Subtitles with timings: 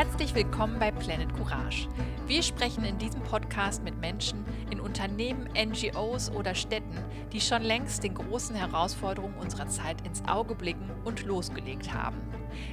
[0.00, 1.86] Herzlich willkommen bei Planet Courage.
[2.26, 6.96] Wir sprechen in diesem Podcast mit Menschen in Unternehmen, NGOs oder Städten,
[7.34, 12.16] die schon längst den großen Herausforderungen unserer Zeit ins Auge blicken und losgelegt haben.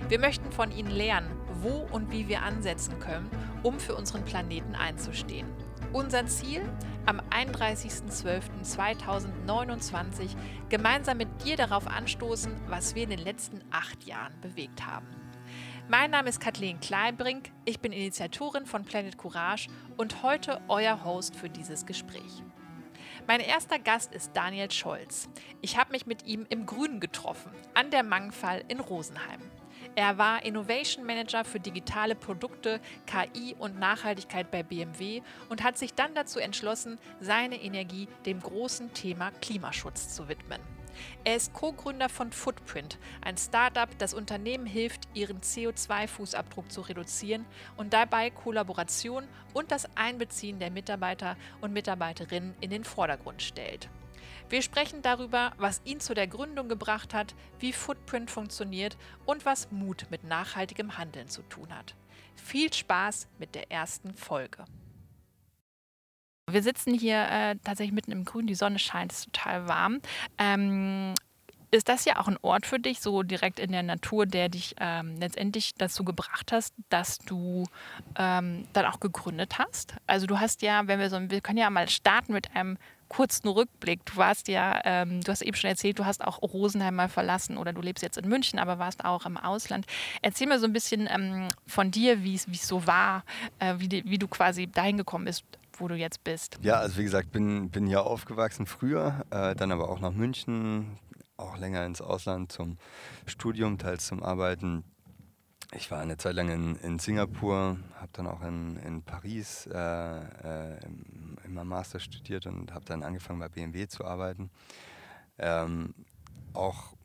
[0.07, 1.29] Wir möchten von ihnen lernen,
[1.61, 3.30] wo und wie wir ansetzen können,
[3.62, 5.48] um für unseren Planeten einzustehen.
[5.91, 6.62] Unser Ziel?
[7.05, 10.30] Am 31.12.2029
[10.70, 15.07] gemeinsam mit dir darauf anstoßen, was wir in den letzten acht Jahren bewegt haben.
[15.89, 21.33] Mein Name ist Kathleen Kleinbrink, ich bin Initiatorin von Planet Courage und heute euer Host
[21.33, 22.43] für dieses Gespräch.
[23.25, 25.29] Mein erster Gast ist Daniel Scholz.
[25.61, 29.39] Ich habe mich mit ihm im Grünen getroffen, an der Mangfall in Rosenheim.
[29.95, 35.94] Er war Innovation Manager für digitale Produkte, KI und Nachhaltigkeit bei BMW und hat sich
[35.94, 40.59] dann dazu entschlossen, seine Energie dem großen Thema Klimaschutz zu widmen.
[41.23, 47.94] Er ist Co-Gründer von Footprint, ein Startup, das Unternehmen hilft, ihren CO2-Fußabdruck zu reduzieren und
[47.94, 53.90] dabei Kollaboration und das Einbeziehen der Mitarbeiter und Mitarbeiterinnen in den Vordergrund stellt.
[54.50, 59.72] Wir sprechen darüber, was ihn zu der Gründung gebracht hat, wie Footprint funktioniert und was
[59.72, 61.95] Mut mit nachhaltigem Handeln zu tun hat.
[62.36, 64.64] Viel Spaß mit der ersten Folge.
[66.50, 70.00] Wir sitzen hier äh, tatsächlich mitten im Grün, die Sonne scheint, es ist total warm.
[70.38, 71.14] Ähm,
[71.72, 74.73] ist das ja auch ein Ort für dich, so direkt in der Natur, der dich
[74.80, 77.66] ähm, letztendlich dazu gebracht hast, dass du
[78.18, 79.95] ähm, dann auch gegründet hast?
[80.08, 82.78] Also du hast ja, wenn wir so, wir können ja mal starten mit einem
[83.09, 84.06] kurzen Rückblick.
[84.06, 87.58] Du warst ja, ähm, du hast eben schon erzählt, du hast auch Rosenheim mal verlassen
[87.58, 89.86] oder du lebst jetzt in München, aber warst auch im Ausland.
[90.22, 93.25] Erzähl mir so ein bisschen ähm, von dir, wie es so war,
[93.59, 95.44] äh, wie, die, wie du quasi dahin gekommen bist,
[95.80, 96.59] wo du jetzt bist.
[96.61, 100.97] Ja, also wie gesagt, bin, bin hier aufgewachsen früher, äh, dann aber auch nach München,
[101.38, 102.78] auch länger ins Ausland zum
[103.25, 104.84] Studium, teils zum Arbeiten.
[105.73, 109.78] Ich war eine Zeit lang in, in Singapur, habe dann auch in, in Paris äh,
[109.78, 114.50] äh, im, im Master studiert und habe dann angefangen bei BMW zu arbeiten.
[115.38, 115.94] Ähm,
[116.53, 116.96] auch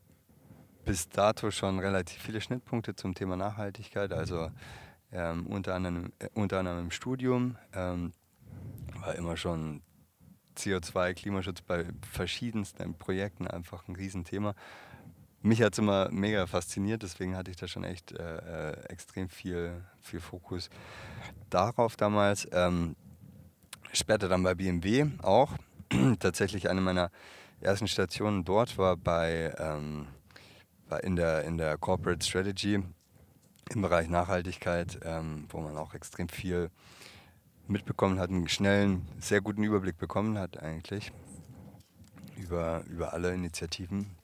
[0.85, 4.51] bis dato schon relativ viele Schnittpunkte zum Thema Nachhaltigkeit, also
[5.13, 7.57] ähm, unter, anderem, äh, unter anderem im Studium.
[7.75, 8.13] Ähm,
[9.03, 9.83] war immer schon
[10.57, 14.55] CO2, Klimaschutz bei verschiedensten Projekten einfach ein Riesenthema.
[15.41, 19.29] Mich hat es immer mega fasziniert, deswegen hatte ich da schon echt äh, äh, extrem
[19.29, 20.71] viel, viel Fokus
[21.51, 22.47] darauf damals.
[22.53, 22.95] Ähm,
[23.93, 25.57] später dann bei BMW auch.
[26.21, 27.11] Tatsächlich eine meiner
[27.61, 30.07] ersten Stationen dort war bei ähm,
[30.89, 32.81] war in der, in der Corporate Strategy
[33.71, 36.71] im Bereich Nachhaltigkeit, ähm, wo man auch extrem viel
[37.69, 41.13] mitbekommen hat, einen schnellen, sehr guten Überblick bekommen hat eigentlich
[42.37, 44.22] über, über alle Initiativen.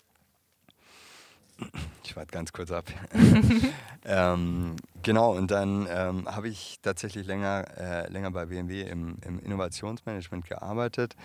[2.04, 2.86] Ich warte ganz kurz ab.
[4.04, 9.38] ähm, genau, und dann ähm, habe ich tatsächlich länger, äh, länger bei BMW im, im
[9.40, 11.16] Innovationsmanagement gearbeitet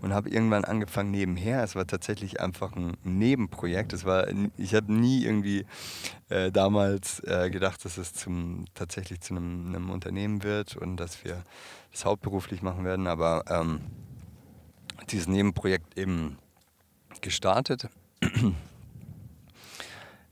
[0.00, 1.64] und habe irgendwann angefangen nebenher.
[1.64, 3.92] Es war tatsächlich einfach ein Nebenprojekt.
[3.92, 5.66] Es war, ich habe nie irgendwie
[6.28, 11.24] äh, damals äh, gedacht, dass es zum, tatsächlich zu einem, einem, Unternehmen wird und dass
[11.24, 11.42] wir
[11.90, 13.80] das hauptberuflich machen werden, aber ähm,
[15.10, 16.38] dieses Nebenprojekt eben
[17.22, 17.88] gestartet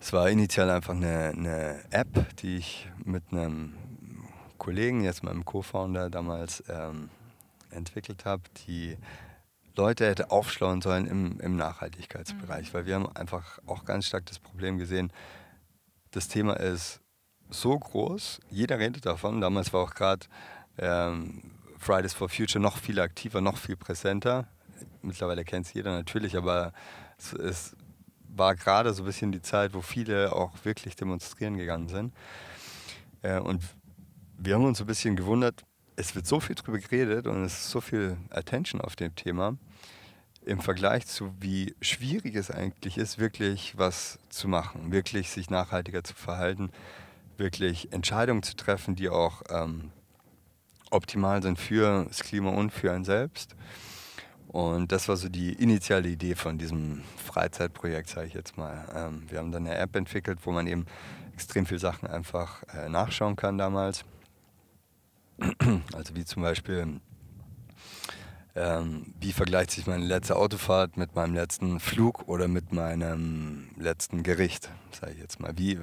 [0.06, 3.75] es war initial einfach eine, eine, App, die ich mit einem
[4.56, 7.11] Kollegen, jetzt meinem Co-Founder damals ähm,
[7.71, 8.99] entwickelt habe, die
[9.75, 12.75] Leute hätte aufschlauen sollen im, im Nachhaltigkeitsbereich, mhm.
[12.75, 15.12] weil wir haben einfach auch ganz stark das Problem gesehen,
[16.12, 17.00] das Thema ist
[17.50, 19.41] so groß, jeder redet davon.
[19.41, 20.27] Damals war auch gerade
[20.78, 24.47] ähm, Fridays for Future noch viel aktiver, noch viel präsenter.
[25.03, 26.72] Mittlerweile kennt es jeder natürlich, aber
[27.19, 27.77] es, es
[28.36, 32.12] war gerade so ein bisschen die Zeit, wo viele auch wirklich demonstrieren gegangen sind.
[33.22, 33.62] Äh, und
[34.38, 35.64] wir haben uns ein bisschen gewundert,
[35.97, 39.56] es wird so viel drüber geredet und es ist so viel Attention auf dem Thema
[40.47, 46.04] im Vergleich zu wie schwierig es eigentlich ist, wirklich was zu machen, wirklich sich nachhaltiger
[46.04, 46.70] zu verhalten,
[47.36, 49.91] wirklich Entscheidungen zu treffen, die auch ähm,
[50.91, 53.56] optimal sind für das Klima und für einen selbst.
[54.56, 58.88] Und das war so die initiale Idee von diesem Freizeitprojekt, sage ich jetzt mal.
[58.97, 60.86] Ähm, wir haben dann eine App entwickelt, wo man eben
[61.34, 64.06] extrem viele Sachen einfach äh, nachschauen kann damals.
[65.92, 67.00] Also wie zum Beispiel
[68.56, 74.22] ähm, wie vergleicht sich meine letzte Autofahrt mit meinem letzten Flug oder mit meinem letzten
[74.22, 75.53] Gericht, sage ich jetzt mal.
[75.58, 75.78] Wie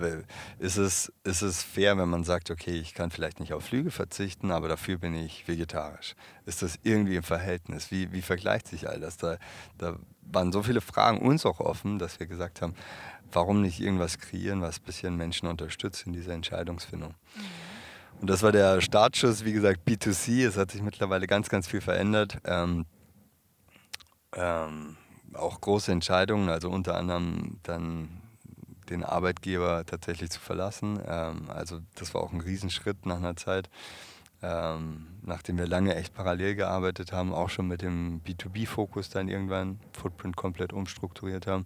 [0.58, 3.92] ist es, ist es fair, wenn man sagt, okay, ich kann vielleicht nicht auf Flüge
[3.92, 6.16] verzichten, aber dafür bin ich vegetarisch?
[6.48, 7.92] Ist das irgendwie im Verhältnis?
[7.92, 9.18] Wie, wie vergleicht sich all das?
[9.18, 9.38] Da,
[9.78, 12.74] da waren so viele Fragen uns auch offen, dass wir gesagt haben,
[13.32, 17.14] warum nicht irgendwas kreieren, was ein bisschen Menschen unterstützt in dieser Entscheidungsfindung.
[17.36, 17.73] Mhm.
[18.24, 20.48] Und das war der Startschuss, wie gesagt, B2C.
[20.48, 22.38] Es hat sich mittlerweile ganz, ganz viel verändert.
[22.46, 22.86] Ähm,
[24.34, 24.96] ähm,
[25.34, 28.22] auch große Entscheidungen, also unter anderem dann
[28.90, 31.02] den Arbeitgeber tatsächlich zu verlassen.
[31.06, 33.70] Ähm, also das war auch ein Riesenschritt nach einer Zeit,
[34.42, 39.82] ähm, nachdem wir lange echt parallel gearbeitet haben, auch schon mit dem B2B-Fokus dann irgendwann
[39.92, 41.66] Footprint komplett umstrukturiert haben.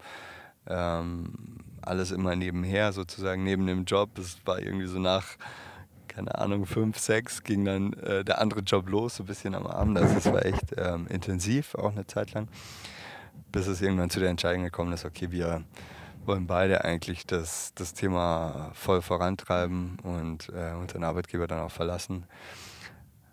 [0.65, 4.17] Ähm, alles immer nebenher sozusagen, neben dem Job.
[4.17, 5.37] Es war irgendwie so nach,
[6.17, 9.67] keine Ahnung, fünf, sechs ging dann äh, der andere Job los, so ein bisschen am
[9.67, 9.99] Abend.
[9.99, 12.47] Also es war echt ähm, intensiv, auch eine Zeit lang,
[13.51, 15.63] bis es irgendwann zu der Entscheidung gekommen ist, okay, wir
[16.25, 22.25] wollen beide eigentlich das, das Thema voll vorantreiben und äh, unseren Arbeitgeber dann auch verlassen.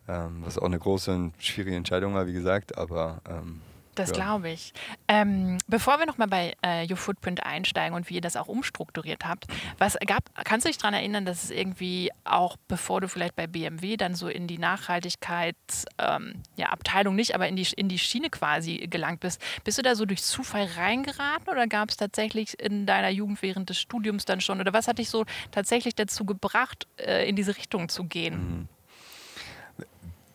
[0.06, 3.62] Ähm, was auch eine große und schwierige Entscheidung war, wie gesagt, aber ähm,
[3.94, 4.17] das ja.
[4.17, 4.73] glaube ich.
[5.08, 9.25] Ähm, bevor wir nochmal bei äh, Your Footprint einsteigen und wie ihr das auch umstrukturiert
[9.25, 9.46] habt,
[9.79, 13.46] was gab, kannst du dich daran erinnern, dass es irgendwie auch, bevor du vielleicht bei
[13.46, 16.75] BMW dann so in die Nachhaltigkeitsabteilung, ähm, ja,
[17.11, 20.23] nicht, aber in die, in die Schiene quasi gelangt bist, bist du da so durch
[20.23, 24.73] Zufall reingeraten oder gab es tatsächlich in deiner Jugend während des Studiums dann schon oder
[24.73, 28.35] was hat dich so tatsächlich dazu gebracht, äh, in diese Richtung zu gehen?
[28.35, 28.69] Mhm.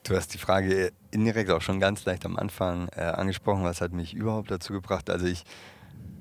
[0.10, 3.94] Du hast die Frage indirekt auch schon ganz leicht am Anfang äh, angesprochen, was hat
[3.94, 5.08] mich überhaupt dazu gebracht.
[5.08, 5.44] Also ich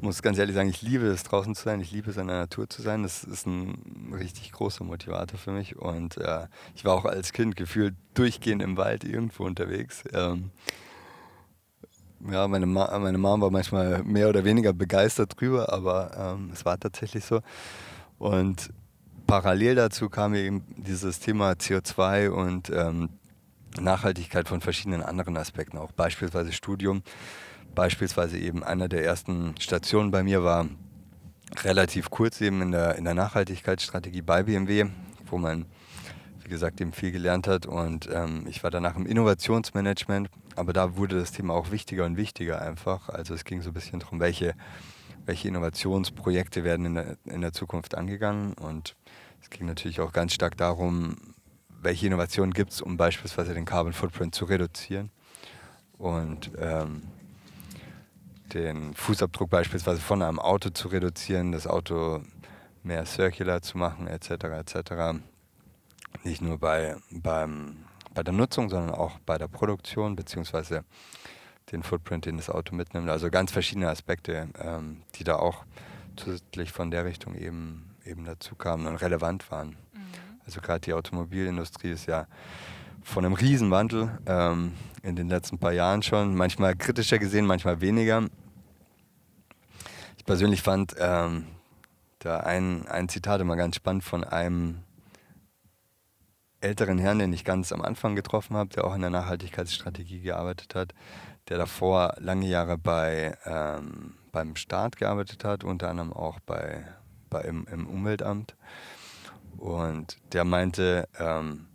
[0.02, 2.36] muss ganz ehrlich sagen, ich liebe es draußen zu sein, ich liebe es in der
[2.36, 3.02] Natur zu sein.
[3.02, 5.76] Das ist ein richtig großer Motivator für mich.
[5.76, 10.04] Und äh, ich war auch als Kind gefühlt durchgehend im Wald irgendwo unterwegs.
[10.12, 10.50] Ähm,
[12.30, 16.66] ja, meine, Ma meine Mom war manchmal mehr oder weniger begeistert drüber, aber ähm, es
[16.66, 17.40] war tatsächlich so.
[18.18, 18.68] Und
[19.26, 23.17] parallel dazu kam eben dieses Thema CO2 und ähm,
[23.80, 27.02] Nachhaltigkeit von verschiedenen anderen Aspekten, auch beispielsweise Studium.
[27.74, 30.66] Beispielsweise eben einer der ersten Stationen bei mir war
[31.62, 34.86] relativ kurz eben in der, in der Nachhaltigkeitsstrategie bei BMW,
[35.26, 35.66] wo man,
[36.42, 37.66] wie gesagt, eben viel gelernt hat.
[37.66, 42.16] Und ähm, ich war danach im Innovationsmanagement, aber da wurde das Thema auch wichtiger und
[42.16, 43.08] wichtiger einfach.
[43.08, 44.54] Also es ging so ein bisschen darum, welche,
[45.24, 48.54] welche Innovationsprojekte werden in der, in der Zukunft angegangen.
[48.54, 48.96] Und
[49.42, 51.16] es ging natürlich auch ganz stark darum,
[51.88, 55.10] welche Innovationen gibt es, um beispielsweise den Carbon Footprint zu reduzieren
[55.96, 57.00] und ähm,
[58.52, 62.20] den Fußabdruck beispielsweise von einem Auto zu reduzieren, das Auto
[62.82, 64.30] mehr circular zu machen, etc.
[64.30, 65.22] etc.
[66.24, 67.78] Nicht nur bei, beim,
[68.12, 70.84] bei der Nutzung, sondern auch bei der Produktion, beziehungsweise
[71.72, 73.08] den Footprint, den das Auto mitnimmt.
[73.08, 75.64] Also ganz verschiedene Aspekte, ähm, die da auch
[76.16, 79.78] zusätzlich von der Richtung eben, eben dazu kamen und relevant waren.
[80.48, 82.26] Also gerade die Automobilindustrie ist ja
[83.02, 84.72] von einem Riesenwandel ähm,
[85.02, 86.34] in den letzten paar Jahren schon.
[86.34, 88.24] Manchmal kritischer gesehen, manchmal weniger.
[90.16, 91.44] Ich persönlich fand ähm,
[92.20, 94.78] da ein, ein Zitat immer ganz spannend von einem
[96.62, 100.74] älteren Herrn, den ich ganz am Anfang getroffen habe, der auch in der Nachhaltigkeitsstrategie gearbeitet
[100.74, 100.94] hat,
[101.50, 106.86] der davor lange Jahre bei, ähm, beim Staat gearbeitet hat, unter anderem auch bei,
[107.28, 108.56] bei im, im Umweltamt.
[109.56, 111.66] Und der meinte, ähm,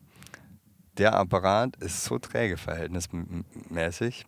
[0.98, 4.26] der Apparat ist so träge verhältnismäßig,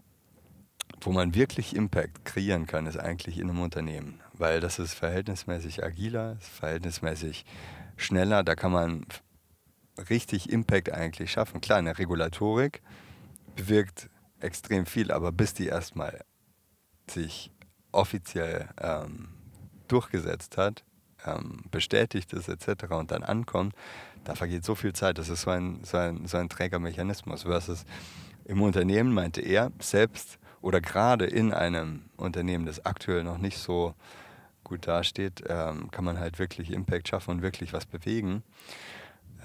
[1.01, 4.19] wo man wirklich Impact kreieren kann, ist eigentlich in einem Unternehmen.
[4.33, 7.45] Weil das ist verhältnismäßig agiler, ist verhältnismäßig
[7.97, 9.05] schneller, da kann man
[10.09, 11.61] richtig Impact eigentlich schaffen.
[11.61, 12.81] Klar, eine Regulatorik
[13.55, 16.23] bewirkt extrem viel, aber bis die erstmal
[17.09, 17.51] sich
[17.91, 19.29] offiziell ähm,
[19.87, 20.83] durchgesetzt hat,
[21.25, 22.91] ähm, bestätigt ist etc.
[22.91, 23.73] und dann ankommt,
[24.23, 25.17] da vergeht so viel Zeit.
[25.17, 27.43] Das ist so ein, so ein, so ein Trägermechanismus.
[27.43, 27.85] Versus
[28.45, 33.93] im Unternehmen meinte er, selbst oder gerade in einem Unternehmen, das aktuell noch nicht so
[34.63, 38.43] gut dasteht, ähm, kann man halt wirklich Impact schaffen und wirklich was bewegen.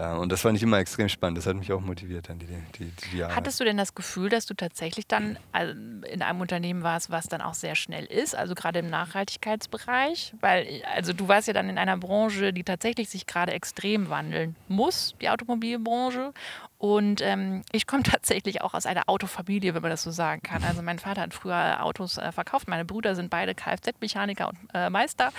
[0.00, 1.38] Äh, und das fand ich immer extrem spannend.
[1.38, 2.47] Das hat mich auch motiviert dann die,
[2.78, 3.37] die, die Jahre.
[3.37, 5.75] Hattest du denn das Gefühl, dass du tatsächlich dann also
[6.07, 10.35] in einem Unternehmen warst, was dann auch sehr schnell ist, also gerade im Nachhaltigkeitsbereich?
[10.40, 14.57] Weil, also du warst ja dann in einer Branche, die tatsächlich sich gerade extrem wandeln
[14.69, 16.33] muss, die Automobilbranche.
[16.80, 20.64] Und ähm, ich komme tatsächlich auch aus einer Autofamilie, wenn man das so sagen kann.
[20.64, 24.88] Also mein Vater hat früher Autos äh, verkauft, meine Brüder sind beide Kfz-Mechaniker und äh,
[24.88, 25.30] Meister.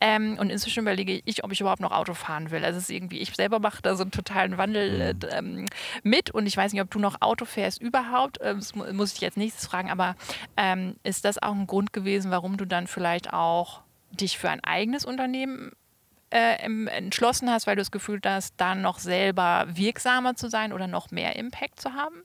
[0.00, 2.64] Ähm, und inzwischen überlege ich, ob ich überhaupt noch Auto fahren will.
[2.64, 5.20] Also es ist irgendwie, ich selber mache da so einen totalen Wandel mhm.
[5.20, 5.66] äh, ähm,
[6.02, 6.30] mit.
[6.30, 8.38] Und ich weiß nicht, ob du noch Auto fährst überhaupt.
[8.40, 9.90] Ähm, das muss ich jetzt nächstes fragen.
[9.90, 10.16] Aber
[10.56, 14.64] ähm, ist das auch ein Grund gewesen, warum du dann vielleicht auch dich für ein
[14.64, 15.72] eigenes Unternehmen
[16.30, 16.56] äh,
[16.88, 21.10] entschlossen hast, weil du das Gefühl hast, da noch selber wirksamer zu sein oder noch
[21.10, 22.22] mehr Impact zu haben?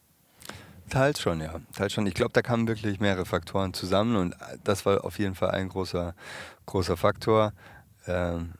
[0.90, 1.56] Teils schon, ja.
[1.76, 2.06] Teils schon.
[2.06, 5.70] Ich glaube, da kamen wirklich mehrere Faktoren zusammen und das war auf jeden Fall ein
[5.70, 6.14] großer,
[6.66, 7.54] großer Faktor.
[8.08, 8.54] Ähm,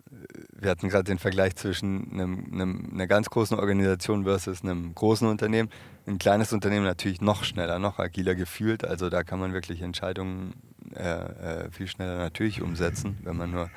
[0.54, 5.28] wir hatten gerade den Vergleich zwischen einem, einem, einer ganz großen Organisation versus einem großen
[5.28, 5.70] Unternehmen.
[6.06, 8.86] Ein kleines Unternehmen natürlich noch schneller, noch agiler gefühlt.
[8.86, 10.54] Also da kann man wirklich Entscheidungen
[10.96, 13.70] äh, äh, viel schneller natürlich umsetzen, wenn man nur,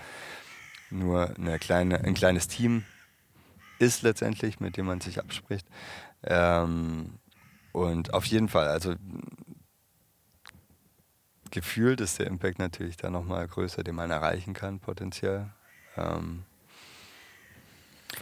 [0.95, 2.85] nur eine kleine, ein kleines Team
[3.79, 5.67] ist letztendlich, mit dem man sich abspricht.
[6.23, 7.19] Ähm,
[7.73, 8.95] und auf jeden Fall, also
[11.51, 15.51] gefühlt ist der Impact natürlich da nochmal größer, den man erreichen kann potenziell.
[15.97, 16.45] Ähm,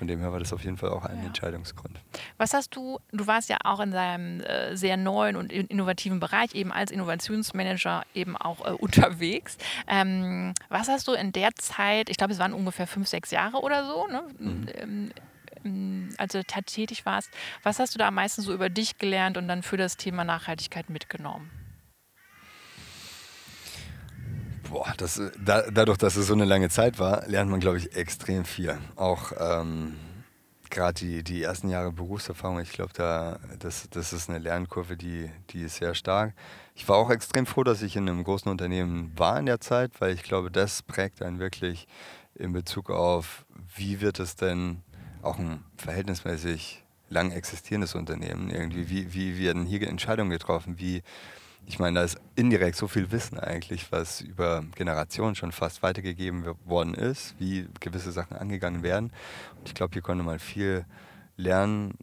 [0.03, 1.27] von dem her war das auf jeden Fall auch ein ja.
[1.27, 2.01] Entscheidungsgrund.
[2.37, 6.57] Was hast du, du warst ja auch in deinem äh, sehr neuen und innovativen Bereich,
[6.57, 9.59] eben als Innovationsmanager eben auch äh, unterwegs.
[9.87, 13.61] Ähm, was hast du in der Zeit, ich glaube, es waren ungefähr fünf, sechs Jahre
[13.61, 14.25] oder so, ne?
[14.41, 15.13] Mhm.
[15.65, 17.31] Ähm, als du tätig warst,
[17.63, 20.25] was hast du da am meisten so über dich gelernt und dann für das Thema
[20.25, 21.49] Nachhaltigkeit mitgenommen?
[24.73, 27.95] Boah, das, da, dadurch, dass es so eine lange Zeit war, lernt man, glaube ich,
[27.95, 28.79] extrem viel.
[28.97, 29.97] Auch ähm,
[30.71, 35.31] gerade die, die ersten Jahre Berufserfahrung, ich glaube, da, das, das ist eine Lernkurve, die,
[35.51, 36.33] die ist sehr stark.
[36.75, 39.93] Ich war auch extrem froh, dass ich in einem großen Unternehmen war in der Zeit,
[40.01, 41.87] weil ich glaube, das prägt einen wirklich
[42.35, 43.45] in Bezug auf,
[43.77, 44.81] wie wird es denn
[45.21, 51.03] auch ein verhältnismäßig lang existierendes Unternehmen irgendwie, wie, wie werden hier Entscheidungen getroffen, wie
[51.67, 56.45] ich meine, da ist indirekt so viel Wissen eigentlich, was über Generationen schon fast weitergegeben
[56.65, 59.13] worden ist, wie gewisse Sachen angegangen werden.
[59.59, 60.85] Und ich glaube, hier konnte man viel
[61.37, 61.95] lernen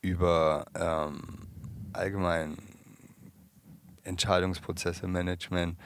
[0.00, 1.48] über ähm,
[1.92, 2.56] allgemein
[4.02, 5.78] Entscheidungsprozesse, Management,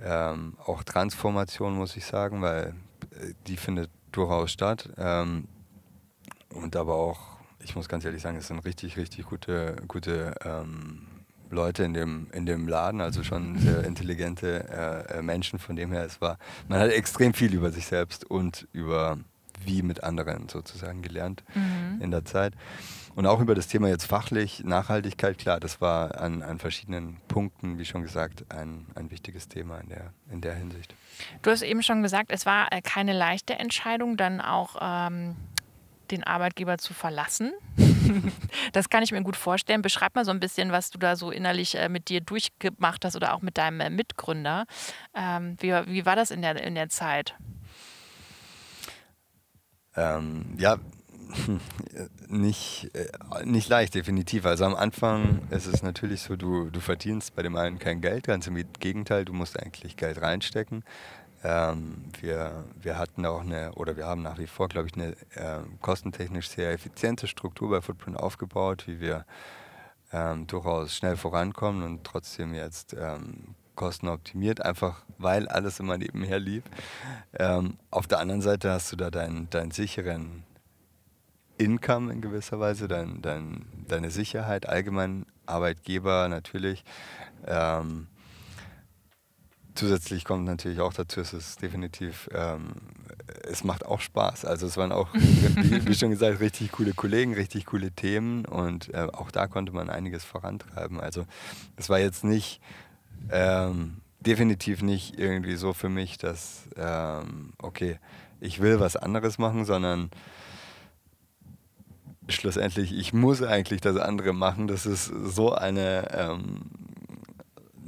[0.00, 2.74] ähm, auch Transformation, muss ich sagen, weil
[3.12, 4.90] äh, die findet durchaus statt.
[4.96, 5.48] Ähm,
[6.50, 11.07] und aber auch, ich muss ganz ehrlich sagen, es sind richtig, richtig gute, gute ähm,
[11.50, 15.58] Leute in dem, in dem Laden, also schon sehr intelligente äh, äh, Menschen.
[15.58, 16.38] Von dem her, es war,
[16.68, 19.18] man hat extrem viel über sich selbst und über
[19.64, 22.00] wie mit anderen sozusagen gelernt mhm.
[22.00, 22.54] in der Zeit.
[23.14, 27.76] Und auch über das Thema jetzt fachlich, Nachhaltigkeit, klar, das war an, an verschiedenen Punkten,
[27.78, 30.94] wie schon gesagt, ein, ein wichtiges Thema in der, in der Hinsicht.
[31.42, 35.34] Du hast eben schon gesagt, es war äh, keine leichte Entscheidung, dann auch ähm,
[36.10, 37.52] den Arbeitgeber zu verlassen.
[38.72, 39.82] das kann ich mir gut vorstellen.
[39.82, 43.16] Beschreib mal so ein bisschen, was du da so innerlich äh, mit dir durchgemacht hast
[43.16, 44.66] oder auch mit deinem äh, Mitgründer.
[45.14, 47.34] Ähm, wie, wie war das in der, in der Zeit?
[49.96, 50.78] Ähm, ja,
[52.28, 54.46] nicht, äh, nicht leicht, definitiv.
[54.46, 58.26] Also am Anfang ist es natürlich so, du, du verdienst bei dem einen kein Geld,
[58.26, 60.84] ganz im Gegenteil, du musst eigentlich Geld reinstecken.
[61.44, 65.12] Ähm, wir, wir hatten auch eine, oder wir haben nach wie vor, glaube ich, eine
[65.34, 69.24] äh, kostentechnisch sehr effiziente Struktur bei Footprint aufgebaut, wie wir
[70.12, 76.64] ähm, durchaus schnell vorankommen und trotzdem jetzt ähm, kostenoptimiert, einfach weil alles immer nebenher lief.
[77.38, 80.42] Ähm, auf der anderen Seite hast du da deinen, deinen sicheren
[81.58, 86.84] Income in gewisser Weise, dein, dein, deine Sicherheit, allgemein Arbeitgeber natürlich.
[87.46, 88.08] Ähm,
[89.78, 92.72] zusätzlich kommt natürlich auch dazu, es ist definitiv, ähm,
[93.48, 94.44] es macht auch Spaß.
[94.44, 99.06] Also es waren auch, wie, schon gesagt, richtig coole Kollegen, richtig coole Themen und äh,
[99.12, 101.00] auch da konnte man einiges vorantreiben.
[101.00, 101.24] Also
[101.76, 102.60] es war jetzt nicht,
[103.30, 107.98] ähm, definitiv nicht irgendwie so für mich, dass, ähm, okay,
[108.40, 110.10] ich will was anderes machen, sondern
[112.28, 114.66] schlussendlich, ich muss eigentlich das andere machen.
[114.66, 116.62] Das ist so eine ähm,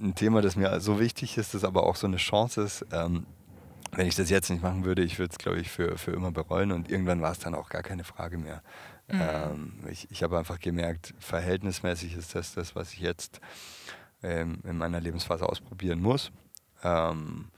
[0.00, 2.86] ein Thema, das mir so wichtig ist, das aber auch so eine Chance ist.
[2.92, 3.26] Ähm,
[3.92, 6.30] wenn ich das jetzt nicht machen würde, ich würde es, glaube ich, für, für immer
[6.30, 8.62] bereuen und irgendwann war es dann auch gar keine Frage mehr.
[9.08, 9.20] Mhm.
[9.20, 13.40] Ähm, ich ich habe einfach gemerkt, verhältnismäßig ist das das, was ich jetzt
[14.22, 16.30] ähm, in meiner Lebensphase ausprobieren muss.
[16.84, 17.48] Ähm,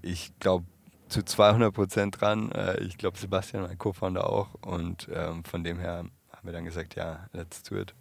[0.00, 0.64] ich glaube
[1.12, 2.50] zu 200 Prozent dran.
[2.52, 4.54] Äh, ich glaube, Sebastian, mein Co-Founder auch.
[4.62, 7.94] Und ähm, von dem her haben wir dann gesagt, ja, let's do it.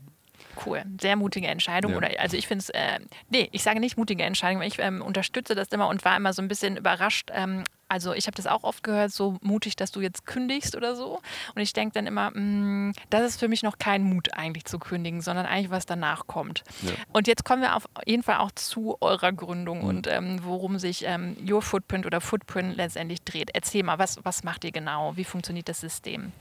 [0.66, 1.92] Cool, sehr mutige Entscheidung.
[1.92, 1.98] Ja.
[1.98, 5.02] Oder also ich finde es, äh, nee, ich sage nicht mutige Entscheidung, weil ich ähm,
[5.02, 7.30] unterstütze das immer und war immer so ein bisschen überrascht.
[7.34, 10.96] Ähm, also ich habe das auch oft gehört, so mutig, dass du jetzt kündigst oder
[10.96, 11.20] so.
[11.56, 14.64] Und ich denke dann immer, mh, mm, das ist für mich noch kein Mut eigentlich
[14.64, 16.64] zu kündigen, sondern eigentlich was danach kommt.
[16.84, 16.92] Ja.
[17.12, 19.88] Und jetzt kommen wir auf jeden Fall auch zu eurer Gründung mhm.
[19.90, 23.50] und ähm, worum sich ähm, Your Footprint oder Footprint letztendlich dreht.
[23.54, 25.18] Erzähl mal, was, was macht ihr genau?
[25.18, 26.32] Wie funktioniert das System?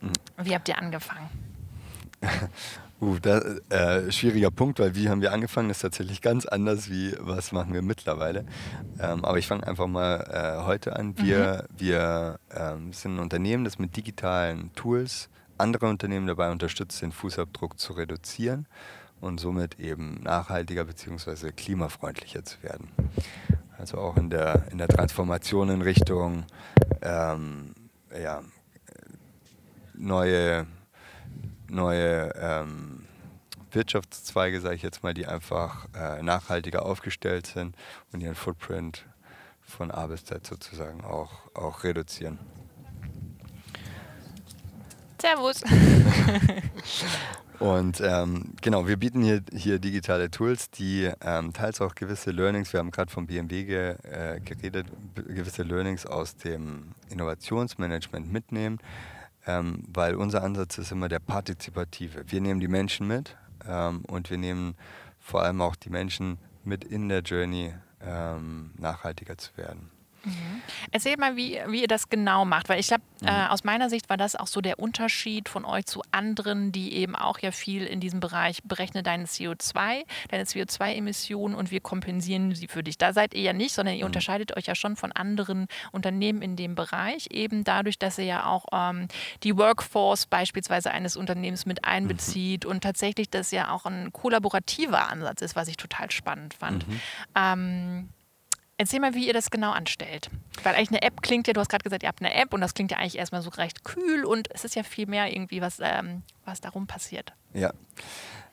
[0.00, 0.12] Mhm.
[0.38, 1.28] Wie habt ihr angefangen?
[3.02, 7.14] Uh, da, äh, schwieriger Punkt, weil wie haben wir angefangen, ist tatsächlich ganz anders, wie
[7.18, 8.44] was machen wir mittlerweile.
[8.98, 11.16] Ähm, aber ich fange einfach mal äh, heute an.
[11.16, 11.80] Wir, mhm.
[11.80, 17.78] wir ähm, sind ein Unternehmen, das mit digitalen Tools andere Unternehmen dabei unterstützt, den Fußabdruck
[17.78, 18.66] zu reduzieren
[19.20, 21.52] und somit eben nachhaltiger bzw.
[21.52, 22.88] klimafreundlicher zu werden.
[23.78, 26.44] Also auch in der, in der Transformation in Richtung
[27.02, 27.74] ähm,
[28.22, 28.42] ja,
[29.94, 30.66] neue,
[31.70, 33.06] neue ähm,
[33.72, 37.76] Wirtschaftszweige, sage ich jetzt mal, die einfach äh, nachhaltiger aufgestellt sind
[38.12, 39.06] und ihren Footprint
[39.60, 42.38] von A bis Z sozusagen auch, auch reduzieren.
[45.20, 45.62] Servus.
[47.60, 52.72] Und ähm, genau, wir bieten hier, hier digitale Tools, die ähm, teils auch gewisse Learnings,
[52.72, 58.78] wir haben gerade vom BMW ge, äh, geredet, gewisse Learnings aus dem Innovationsmanagement mitnehmen,
[59.58, 62.24] ähm, weil unser Ansatz ist immer der partizipative.
[62.26, 64.74] Wir nehmen die Menschen mit ähm, und wir nehmen
[65.18, 69.90] vor allem auch die Menschen mit in der Journey, ähm, nachhaltiger zu werden.
[70.24, 70.62] Mhm.
[70.90, 73.28] Erzähl mal, wie, wie ihr das genau macht, weil ich glaube, mhm.
[73.28, 76.94] äh, aus meiner Sicht war das auch so der Unterschied von euch zu anderen, die
[76.94, 82.54] eben auch ja viel in diesem Bereich berechne deinen CO2, deine CO2-Emissionen und wir kompensieren
[82.54, 82.98] sie für dich.
[82.98, 84.08] Da seid ihr ja nicht, sondern ihr mhm.
[84.08, 88.46] unterscheidet euch ja schon von anderen Unternehmen in dem Bereich, eben dadurch, dass ihr ja
[88.46, 89.08] auch ähm,
[89.42, 92.70] die Workforce beispielsweise eines Unternehmens mit einbezieht mhm.
[92.72, 96.86] und tatsächlich das ja auch ein kollaborativer Ansatz ist, was ich total spannend fand.
[96.86, 97.00] Mhm.
[97.34, 98.08] Ähm,
[98.80, 100.30] Erzähl mal, wie ihr das genau anstellt.
[100.62, 102.62] Weil eigentlich eine App klingt ja, du hast gerade gesagt, ihr habt eine App und
[102.62, 105.60] das klingt ja eigentlich erstmal so recht kühl und es ist ja viel mehr irgendwie,
[105.60, 107.34] was, ähm, was darum passiert.
[107.52, 107.74] Ja.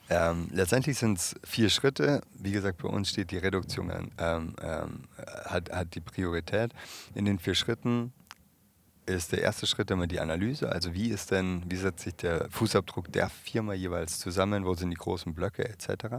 [0.09, 2.23] Ähm, letztendlich sind es vier Schritte.
[2.33, 5.05] Wie gesagt, bei uns steht die Reduktion ähm, ähm,
[5.45, 6.73] hat, hat die Priorität.
[7.15, 8.11] In den vier Schritten
[9.05, 10.69] ist der erste Schritt immer die Analyse.
[10.69, 14.89] Also wie ist denn, wie setzt sich der Fußabdruck der Firma jeweils zusammen, wo sind
[14.89, 16.17] die großen Blöcke etc.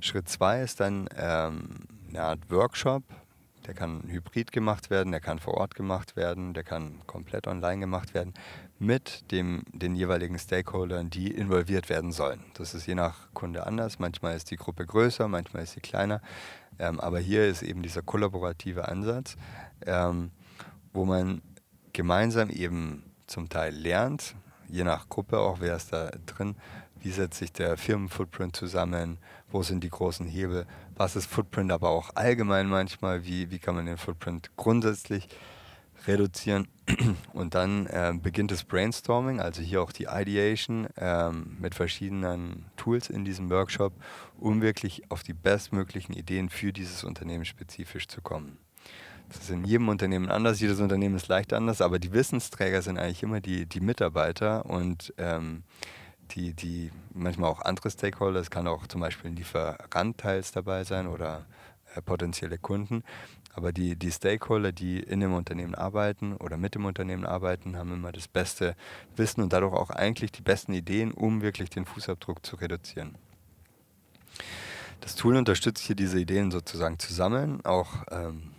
[0.00, 3.02] Schritt zwei ist dann ähm, eine Art Workshop.
[3.66, 7.80] Der kann hybrid gemacht werden, der kann vor Ort gemacht werden, der kann komplett online
[7.80, 8.34] gemacht werden
[8.78, 12.40] mit dem, den jeweiligen Stakeholdern, die involviert werden sollen.
[12.54, 13.98] Das ist je nach Kunde anders.
[13.98, 16.22] Manchmal ist die Gruppe größer, manchmal ist sie kleiner.
[16.78, 19.36] Ähm, aber hier ist eben dieser kollaborative Ansatz,
[19.86, 20.30] ähm,
[20.94, 21.42] wo man
[21.92, 24.34] gemeinsam eben zum Teil lernt,
[24.68, 26.56] je nach Gruppe auch, wer ist da drin,
[27.00, 29.18] wie setzt sich der Firmenfootprint zusammen,
[29.50, 30.66] wo sind die großen Hebel,
[31.00, 35.28] was ist Footprint, aber auch allgemein manchmal, wie, wie kann man den Footprint grundsätzlich
[36.06, 36.68] reduzieren.
[37.32, 43.08] Und dann äh, beginnt das Brainstorming, also hier auch die Ideation ähm, mit verschiedenen Tools
[43.08, 43.94] in diesem Workshop,
[44.38, 48.58] um wirklich auf die bestmöglichen Ideen für dieses Unternehmen spezifisch zu kommen.
[49.30, 52.98] Das ist in jedem Unternehmen anders, jedes Unternehmen ist leicht anders, aber die Wissensträger sind
[52.98, 55.62] eigentlich immer die, die Mitarbeiter und ähm,
[56.30, 60.84] die, die manchmal auch andere Stakeholder, es kann auch zum Beispiel ein Lieferant teils dabei
[60.84, 61.46] sein oder
[61.94, 63.02] äh, potenzielle Kunden.
[63.52, 67.92] Aber die, die Stakeholder, die in dem Unternehmen arbeiten oder mit dem Unternehmen arbeiten, haben
[67.92, 68.76] immer das beste
[69.16, 73.16] Wissen und dadurch auch eigentlich die besten Ideen, um wirklich den Fußabdruck zu reduzieren.
[75.00, 78.52] Das Tool unterstützt hier diese Ideen sozusagen zu sammeln, auch ähm,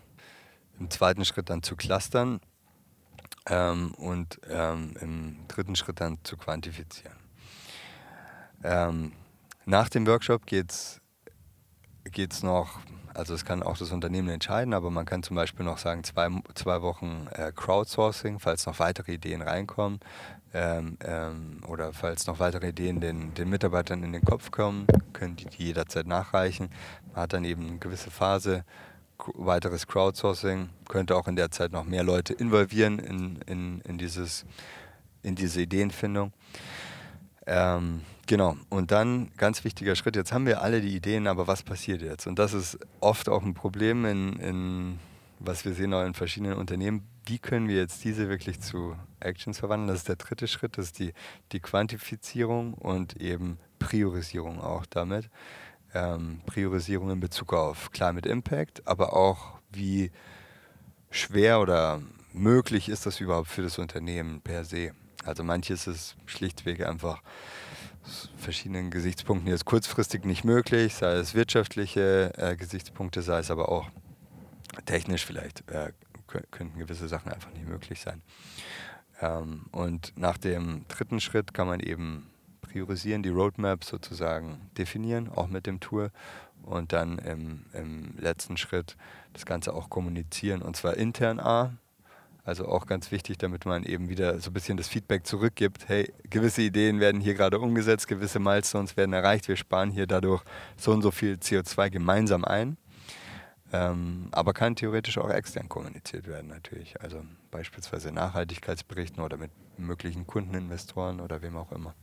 [0.80, 2.42] im zweiten Schritt dann zu clustern
[3.46, 7.21] ähm, und ähm, im dritten Schritt dann zu quantifizieren.
[8.64, 9.12] Ähm,
[9.66, 11.02] nach dem Workshop geht es
[12.44, 12.80] noch,
[13.14, 16.30] also es kann auch das Unternehmen entscheiden, aber man kann zum Beispiel noch sagen, zwei,
[16.56, 20.00] zwei Wochen äh, Crowdsourcing, falls noch weitere Ideen reinkommen
[20.54, 25.36] ähm, ähm, oder falls noch weitere Ideen den, den Mitarbeitern in den Kopf kommen, können
[25.36, 26.70] die die jederzeit nachreichen.
[27.14, 28.66] Man hat dann eben eine gewisse Phase,
[29.36, 34.46] weiteres Crowdsourcing, könnte auch in der Zeit noch mehr Leute involvieren in, in, in, dieses,
[35.22, 36.34] in diese Ideenfindung.
[37.46, 41.64] Ähm, Genau, und dann ganz wichtiger Schritt, jetzt haben wir alle die Ideen, aber was
[41.64, 42.28] passiert jetzt?
[42.28, 45.00] Und das ist oft auch ein Problem, in, in
[45.40, 47.06] was wir sehen auch in verschiedenen Unternehmen.
[47.26, 49.90] Wie können wir jetzt diese wirklich zu Actions verwandeln?
[49.90, 51.12] Das ist der dritte Schritt, das ist die,
[51.52, 55.30] die Quantifizierung und eben Priorisierung auch damit.
[55.94, 60.10] Ähm, Priorisierung in Bezug auf Climate Impact, aber auch wie
[61.10, 64.94] schwer oder möglich ist das überhaupt für das Unternehmen per se.
[65.26, 67.22] Also manches ist schlichtweg einfach
[68.38, 73.90] verschiedenen Gesichtspunkten jetzt kurzfristig nicht möglich, sei es wirtschaftliche äh, Gesichtspunkte, sei es aber auch
[74.86, 75.92] technisch vielleicht äh,
[76.28, 78.22] könnten gewisse Sachen einfach nicht möglich sein.
[79.22, 82.30] Ähm, und nach dem dritten Schritt kann man eben
[82.62, 86.12] priorisieren, die Roadmap sozusagen definieren, auch mit dem Tool
[86.64, 88.96] und dann im, im letzten Schritt
[89.34, 91.74] das Ganze auch kommunizieren und zwar intern A,
[92.44, 95.88] also auch ganz wichtig, damit man eben wieder so ein bisschen das Feedback zurückgibt.
[95.88, 99.48] Hey, gewisse Ideen werden hier gerade umgesetzt, gewisse Milestones werden erreicht.
[99.48, 100.44] Wir sparen hier dadurch
[100.76, 102.78] so und so viel CO2 gemeinsam ein.
[103.74, 107.00] Ähm, aber kann theoretisch auch extern kommuniziert werden natürlich.
[107.02, 111.94] Also beispielsweise Nachhaltigkeitsberichten oder mit möglichen Kundeninvestoren oder wem auch immer.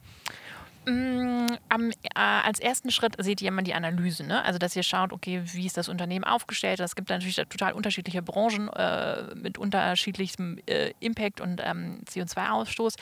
[0.88, 4.42] Mm, am, äh, als ersten Schritt seht ihr immer die Analyse, ne?
[4.42, 6.80] also dass ihr schaut, okay, wie ist das Unternehmen aufgestellt.
[6.80, 12.94] Es gibt natürlich total unterschiedliche Branchen äh, mit unterschiedlichem äh, Impact und ähm, CO2-Ausstoß.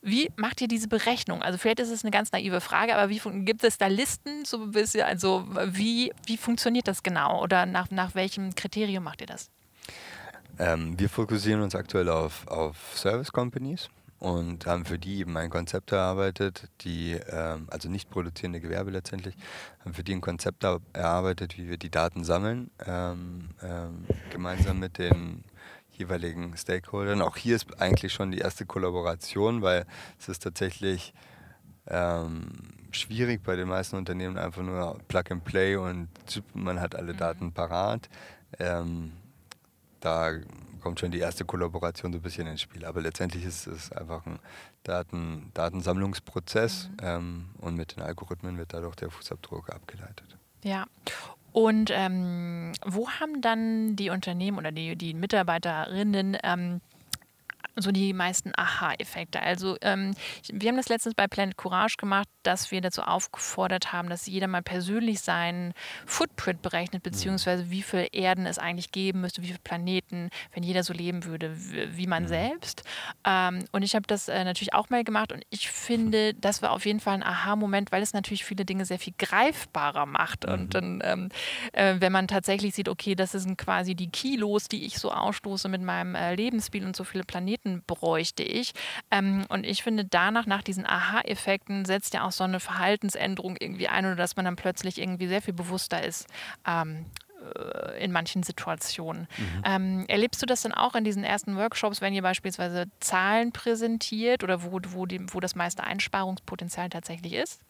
[0.00, 1.42] Wie macht ihr diese Berechnung?
[1.42, 4.62] Also vielleicht ist es eine ganz naive Frage, aber wie gibt es da Listen so
[4.62, 5.02] ein bisschen?
[5.02, 9.50] Also wie, wie funktioniert das genau oder nach, nach welchem Kriterium macht ihr das?
[10.58, 15.50] Ähm, wir fokussieren uns aktuell auf, auf Service Companies und haben für die eben ein
[15.50, 19.36] Konzept erarbeitet, die, ähm, also nicht produzierende Gewerbe letztendlich,
[19.80, 24.98] haben für die ein Konzept erarbeitet, wie wir die Daten sammeln, ähm, ähm, gemeinsam mit
[24.98, 25.44] den
[25.90, 27.22] jeweiligen Stakeholdern.
[27.22, 29.86] Auch hier ist eigentlich schon die erste Kollaboration, weil
[30.18, 31.14] es ist tatsächlich
[31.86, 32.46] ähm,
[32.92, 36.08] schwierig bei den meisten Unternehmen einfach nur Plug and Play und
[36.54, 37.18] man hat alle mhm.
[37.18, 38.08] Daten parat.
[38.58, 39.12] Ähm,
[40.00, 40.32] da
[40.84, 42.84] kommt schon die erste Kollaboration so ein bisschen ins Spiel.
[42.84, 44.38] Aber letztendlich ist es einfach ein
[44.82, 46.96] Daten, Datensammlungsprozess mhm.
[47.02, 50.36] ähm, und mit den Algorithmen wird dadurch der Fußabdruck abgeleitet.
[50.62, 50.84] Ja.
[51.52, 56.82] Und ähm, wo haben dann die Unternehmen oder die, die Mitarbeiterinnen ähm,
[57.76, 59.40] so die meisten Aha-Effekte.
[59.40, 60.14] Also ähm,
[60.52, 64.46] wir haben das letztens bei Planet Courage gemacht, dass wir dazu aufgefordert haben, dass jeder
[64.46, 65.72] mal persönlich seinen
[66.06, 70.82] Footprint berechnet, beziehungsweise wie viele Erden es eigentlich geben müsste, wie viele Planeten, wenn jeder
[70.82, 71.54] so leben würde
[71.96, 72.28] wie man mhm.
[72.28, 72.82] selbst.
[73.24, 76.72] Ähm, und ich habe das äh, natürlich auch mal gemacht und ich finde, das war
[76.72, 80.46] auf jeden Fall ein Aha-Moment, weil es natürlich viele Dinge sehr viel greifbarer macht.
[80.46, 80.52] Mhm.
[80.52, 81.28] Und dann, ähm,
[81.72, 85.68] äh, wenn man tatsächlich sieht, okay, das sind quasi die Kilos, die ich so ausstoße
[85.68, 88.72] mit meinem äh, Lebensspiel und so viele Planeten bräuchte ich.
[89.10, 93.88] Ähm, und ich finde, danach, nach diesen Aha-Effekten, setzt ja auch so eine Verhaltensänderung irgendwie
[93.88, 96.26] ein oder dass man dann plötzlich irgendwie sehr viel bewusster ist.
[96.66, 97.06] Ähm,
[97.44, 99.28] äh, in manchen Situationen.
[99.36, 99.62] Mhm.
[99.64, 104.42] Ähm, erlebst du das dann auch in diesen ersten Workshops, wenn ihr beispielsweise Zahlen präsentiert
[104.42, 107.60] oder wo, wo, die, wo das meiste Einsparungspotenzial tatsächlich ist?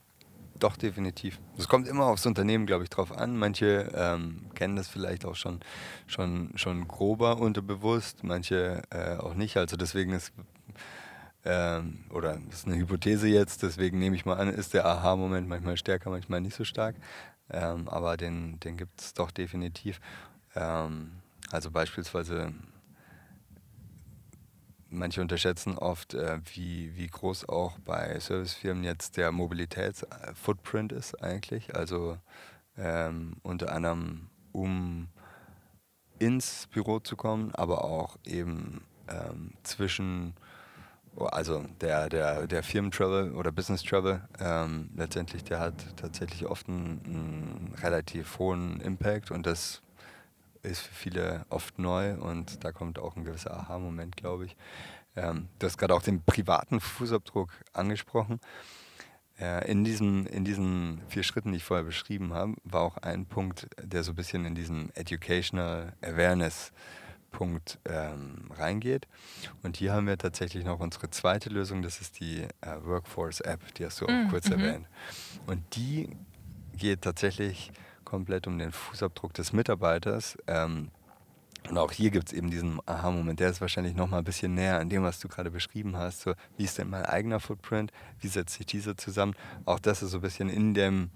[0.64, 1.40] Doch, definitiv.
[1.58, 3.36] Es kommt immer aufs Unternehmen, glaube ich, drauf an.
[3.36, 5.60] Manche ähm, kennen das vielleicht auch schon,
[6.06, 9.58] schon, schon grober unterbewusst, manche äh, auch nicht.
[9.58, 10.32] Also deswegen ist
[11.44, 15.46] ähm, oder das ist eine Hypothese jetzt, deswegen nehme ich mal an, ist der Aha-Moment
[15.46, 16.96] manchmal stärker, manchmal nicht so stark.
[17.50, 20.00] Ähm, aber den, den gibt es doch definitiv.
[20.56, 21.10] Ähm,
[21.50, 22.54] also beispielsweise,
[24.94, 31.74] manche unterschätzen oft, äh, wie, wie groß auch bei Servicefirmen jetzt der Mobilitätsfootprint ist eigentlich.
[31.74, 32.18] Also
[32.76, 35.08] ähm, unter anderem, um
[36.18, 40.34] ins Büro zu kommen, aber auch eben ähm, zwischen
[41.16, 47.00] also der, der, der Firmentravel oder Business Travel, ähm, letztendlich, der hat tatsächlich oft einen,
[47.04, 49.82] einen, relativ hohen Impact und das
[50.64, 54.56] ist für viele oft neu und da kommt auch ein gewisser Aha-Moment, glaube ich.
[55.16, 58.40] Ähm, du hast gerade auch den privaten Fußabdruck angesprochen.
[59.38, 63.26] Äh, in, diesen, in diesen vier Schritten, die ich vorher beschrieben habe, war auch ein
[63.26, 66.72] Punkt, der so ein bisschen in diesen Educational Awareness
[67.34, 69.08] Punkt ähm, reingeht.
[69.64, 73.74] Und hier haben wir tatsächlich noch unsere zweite Lösung, das ist die äh, Workforce App,
[73.74, 74.52] die hast du auch mm, kurz mhm.
[74.52, 74.86] erwähnt.
[75.46, 76.10] Und die
[76.76, 77.72] geht tatsächlich
[78.14, 80.38] komplett um den Fußabdruck des Mitarbeiters.
[80.46, 80.92] Ähm,
[81.68, 84.54] und auch hier gibt es eben diesen Aha-Moment, der ist wahrscheinlich noch mal ein bisschen
[84.54, 86.20] näher an dem, was du gerade beschrieben hast.
[86.20, 87.90] So, wie ist denn mein eigener Footprint?
[88.20, 89.34] Wie setzt sich dieser zusammen?
[89.64, 91.10] Auch das ist so ein bisschen in dem,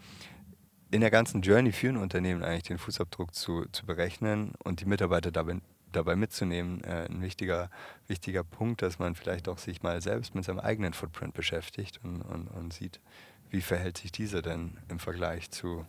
[0.91, 4.87] in der ganzen Journey für ein Unternehmen eigentlich den Fußabdruck zu, zu berechnen und die
[4.87, 5.61] Mitarbeiter dabei
[5.93, 7.71] dabei mitzunehmen, äh, ein wichtiger,
[8.09, 12.21] wichtiger Punkt, dass man vielleicht auch sich mal selbst mit seinem eigenen Footprint beschäftigt und,
[12.21, 13.01] und, und sieht,
[13.49, 15.87] wie verhält sich dieser denn im Vergleich zu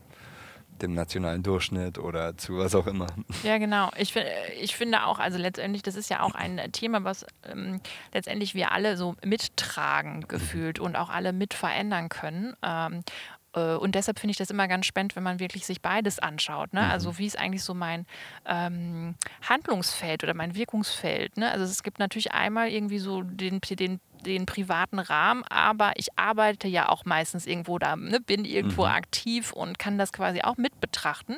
[0.81, 3.07] dem nationalen Durchschnitt oder zu was auch immer.
[3.43, 3.89] Ja, genau.
[3.97, 4.15] Ich,
[4.59, 7.81] ich finde auch, also letztendlich, das ist ja auch ein Thema, was ähm,
[8.13, 12.55] letztendlich wir alle so mittragen gefühlt und auch alle mit verändern können.
[12.63, 13.03] Ähm,
[13.38, 16.73] äh, und deshalb finde ich das immer ganz spannend, wenn man wirklich sich beides anschaut.
[16.73, 16.81] Ne?
[16.81, 17.09] Also mhm.
[17.09, 18.05] Also wie ist eigentlich so mein
[18.45, 19.15] ähm,
[19.47, 21.37] Handlungsfeld oder mein Wirkungsfeld?
[21.37, 21.49] Ne?
[21.49, 26.67] Also es gibt natürlich einmal irgendwie so den, den den privaten Rahmen, aber ich arbeite
[26.67, 28.91] ja auch meistens irgendwo da, ne, bin irgendwo mhm.
[28.91, 31.37] aktiv und kann das quasi auch mit betrachten.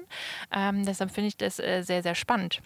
[0.52, 2.62] Ähm, deshalb finde ich das äh, sehr, sehr spannend.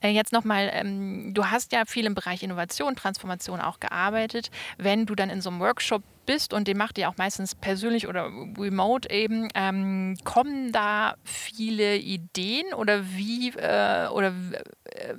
[0.00, 4.50] Äh, jetzt nochmal, ähm, du hast ja viel im Bereich Innovation, Transformation auch gearbeitet.
[4.78, 8.08] Wenn du dann in so einem Workshop bist und den macht ihr auch meistens persönlich
[8.08, 14.32] oder remote eben, ähm, kommen da viele Ideen oder wie äh, oder,
[14.84, 15.14] äh,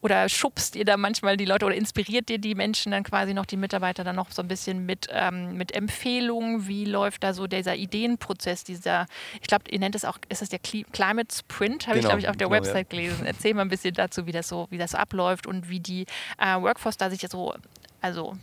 [0.00, 3.46] oder schubst ihr da manchmal die Leute oder inspiriert ihr die Menschen dann quasi noch,
[3.46, 6.66] die Mitarbeiter dann noch so ein bisschen mit, ähm, mit Empfehlungen?
[6.66, 9.06] Wie läuft da so dieser Ideenprozess, dieser,
[9.40, 12.20] ich glaube, ihr nennt es auch, ist das der Climate Sprint, habe genau, ich glaube
[12.20, 12.98] ich auf der genau, Website ja.
[12.98, 13.26] gelesen.
[13.26, 16.06] Erzähl mal ein bisschen dazu, wie das so, wie das so abläuft und wie die
[16.38, 17.54] äh, Workforce da sich so
[18.02, 18.36] Also,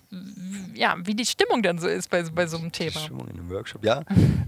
[0.73, 2.91] ja, wie die Stimmung dann so ist bei, bei so einem Thema.
[2.91, 4.03] Die Stimmung in einem Workshop, ja.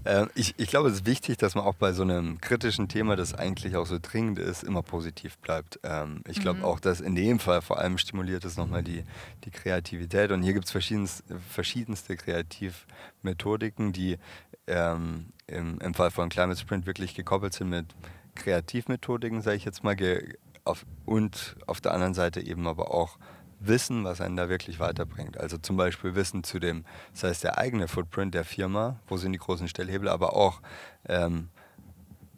[0.06, 3.18] äh, ich, ich glaube, es ist wichtig, dass man auch bei so einem kritischen Thema,
[3.18, 5.82] das eigentlich auch so dringend ist, immer positiv bleibt.
[5.84, 6.66] Ähm, ich glaube mhm.
[6.66, 9.04] auch, dass in dem Fall vor allem stimuliert es nochmal die,
[9.44, 10.32] die Kreativität.
[10.32, 14.18] Und hier gibt es verschiedenste, verschiedenste Kreativmethodiken, die
[14.68, 17.88] ähm, im, im Fall von Climate Sprint wirklich gekoppelt sind mit
[18.36, 19.98] Kreativmethodiken, sage ich jetzt mal,
[20.64, 23.18] auf, und auf der anderen Seite eben aber auch
[23.64, 25.38] Wissen, was einen da wirklich weiterbringt.
[25.38, 29.34] Also zum Beispiel Wissen zu dem, das heißt der eigene Footprint der Firma, wo sind
[29.34, 30.62] die großen Stellhebel, aber auch
[31.08, 31.50] ähm,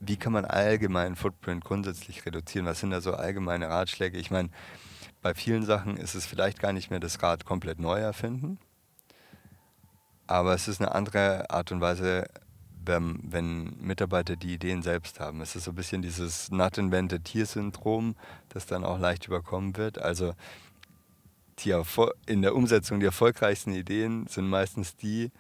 [0.02, 2.66] wie kann man allgemeinen Footprint grundsätzlich reduzieren?
[2.66, 4.18] Was sind da so allgemeine Ratschläge?
[4.18, 4.50] Ich meine,
[5.22, 8.60] bei vielen Sachen ist es vielleicht gar nicht mehr das Rad komplett neu erfinden,
[10.28, 12.26] aber es ist eine andere Art und Weise,
[12.86, 15.40] wenn, wenn, Mitarbeiter die Ideen selbst haben.
[15.40, 18.16] Es ist so ein bisschen dieses Not Invented Here Syndrom,
[18.50, 20.00] das dann auch leicht überkommen wird.
[20.00, 20.34] Also
[21.60, 21.76] die
[22.26, 25.32] in der Umsetzung die erfolgreichsten Ideen sind meistens die,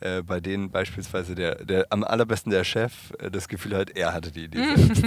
[0.00, 4.12] äh, bei denen beispielsweise der, der am allerbesten der Chef äh, das Gefühl hat, er
[4.12, 5.04] hatte die Idee selbst.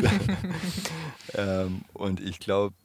[1.34, 2.76] ähm, und ich glaube,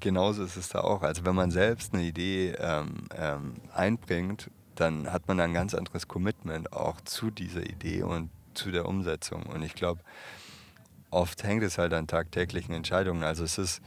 [0.00, 1.02] genauso ist es da auch.
[1.02, 6.08] Also wenn man selbst eine Idee ähm, ähm, einbringt, dann hat man ein ganz anderes
[6.08, 9.44] Commitment auch zu dieser Idee und zu der Umsetzung.
[9.44, 10.00] Und ich glaube,
[11.10, 13.22] oft hängt es halt an tagtäglichen Entscheidungen.
[13.22, 13.82] Also es ist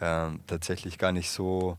[0.00, 1.78] ähm, tatsächlich gar nicht so,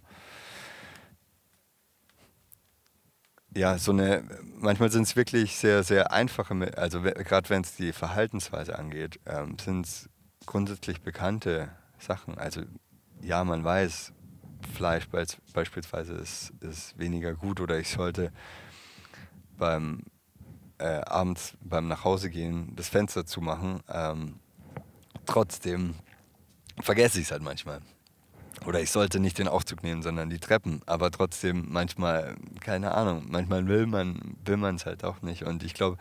[3.55, 4.23] ja, so eine,
[4.59, 9.57] manchmal sind es wirklich sehr, sehr einfache, also gerade wenn es die Verhaltensweise angeht, ähm,
[9.59, 10.09] sind es
[10.45, 12.37] grundsätzlich bekannte Sachen.
[12.37, 12.61] Also
[13.21, 14.13] ja, man weiß,
[14.73, 15.07] Fleisch
[15.53, 18.31] beispielsweise ist, ist weniger gut oder ich sollte
[19.57, 20.03] beim
[20.77, 23.81] äh, abends beim Nachhausegehen das Fenster zumachen.
[23.89, 24.39] Ähm,
[25.25, 25.95] trotzdem
[26.81, 27.81] vergesse ich es halt manchmal.
[28.65, 30.81] Oder ich sollte nicht den Aufzug nehmen, sondern die Treppen.
[30.85, 35.43] Aber trotzdem manchmal, keine Ahnung, manchmal will man will es halt auch nicht.
[35.43, 35.97] Und ich glaube,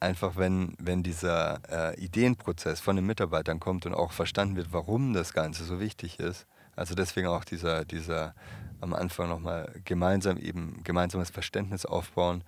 [0.00, 5.12] einfach wenn, wenn dieser äh, Ideenprozess von den Mitarbeitern kommt und auch verstanden wird, warum
[5.12, 8.34] das Ganze so wichtig ist, also deswegen auch dieser, dieser
[8.80, 12.42] am Anfang nochmal gemeinsam eben gemeinsames Verständnis aufbauen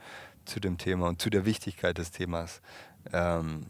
[0.44, 2.60] zu dem Thema und zu der Wichtigkeit des Themas
[3.12, 3.66] ähm,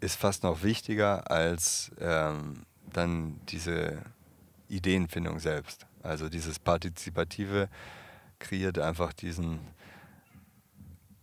[0.00, 4.02] ist fast noch wichtiger als ähm, dann diese
[4.68, 5.86] Ideenfindung selbst.
[6.02, 7.68] Also dieses Partizipative
[8.38, 9.60] kreiert einfach diesen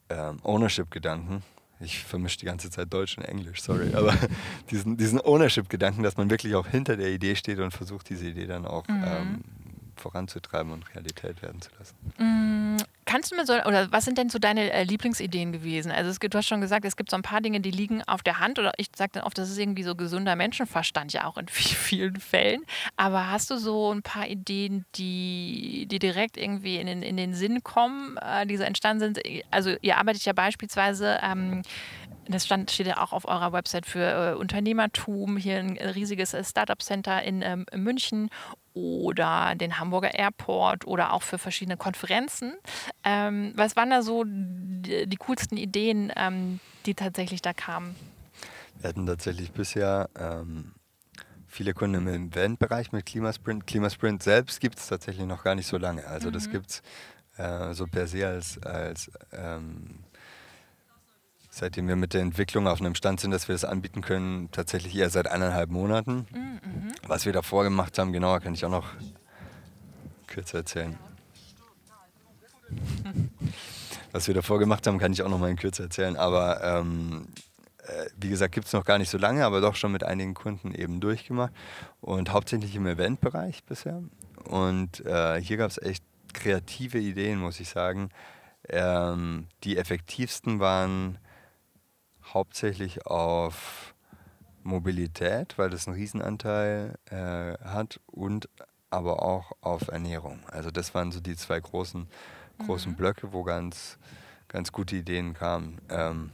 [0.10, 1.44] ähm, Ownership-Gedanken,
[1.80, 4.14] ich vermische die ganze Zeit Deutsch und Englisch, sorry, aber
[4.72, 8.48] diesen, diesen Ownership-Gedanken, dass man wirklich auch hinter der Idee steht und versucht, diese Idee
[8.48, 9.04] dann auch mhm.
[9.06, 9.44] ähm,
[9.96, 11.96] voranzutreiben und Realität werden zu lassen.
[13.16, 15.90] Kannst du mir so, oder was sind denn so deine äh, Lieblingsideen gewesen?
[15.90, 18.24] Also es, du hast schon gesagt, es gibt so ein paar Dinge, die liegen auf
[18.24, 21.38] der Hand oder ich sage dann oft, das ist irgendwie so gesunder Menschenverstand ja auch
[21.38, 22.66] in vielen Fällen.
[22.98, 27.34] Aber hast du so ein paar Ideen, die, die direkt irgendwie in den, in den
[27.34, 29.22] Sinn kommen, äh, die so entstanden sind?
[29.50, 31.62] Also ihr arbeitet ja beispielsweise ähm,
[32.28, 36.44] das stand, steht ja auch auf eurer Website für äh, Unternehmertum, hier ein riesiges äh,
[36.44, 38.30] Startup-Center in ähm, München
[38.74, 42.54] oder den Hamburger Airport oder auch für verschiedene Konferenzen.
[43.04, 47.96] Ähm, was waren da so die, die coolsten Ideen, ähm, die tatsächlich da kamen?
[48.80, 50.74] Wir hatten tatsächlich bisher ähm,
[51.48, 53.66] viele Kunden im Eventbereich mit Klimasprint.
[53.66, 56.06] Klimasprint selbst gibt es tatsächlich noch gar nicht so lange.
[56.06, 56.34] Also mhm.
[56.34, 56.82] das gibt es
[57.38, 60.04] äh, so per se als, als ähm,
[61.56, 64.94] seitdem wir mit der Entwicklung auf einem Stand sind, dass wir das anbieten können, tatsächlich
[64.94, 66.28] eher seit eineinhalb Monaten.
[66.34, 66.92] Mhm.
[67.08, 68.90] Was wir davor gemacht haben, genauer kann ich auch noch
[70.28, 70.98] kürzer erzählen.
[74.12, 76.18] Was wir davor gemacht haben, kann ich auch noch mal in Kürze erzählen.
[76.18, 77.28] Aber ähm,
[77.84, 80.34] äh, wie gesagt, gibt es noch gar nicht so lange, aber doch schon mit einigen
[80.34, 81.54] Kunden eben durchgemacht.
[82.02, 84.04] Und hauptsächlich im Eventbereich bisher.
[84.46, 88.10] Und äh, hier gab es echt kreative Ideen, muss ich sagen.
[88.68, 91.18] Ähm, die effektivsten waren
[92.36, 93.96] hauptsächlich auf
[94.62, 98.50] Mobilität, weil das einen Riesenanteil äh, hat und
[98.90, 100.42] aber auch auf Ernährung.
[100.48, 102.08] Also das waren so die zwei großen,
[102.66, 102.96] großen mhm.
[102.96, 103.98] Blöcke, wo ganz,
[104.48, 105.80] ganz gute Ideen kamen.
[105.90, 106.32] Ähm,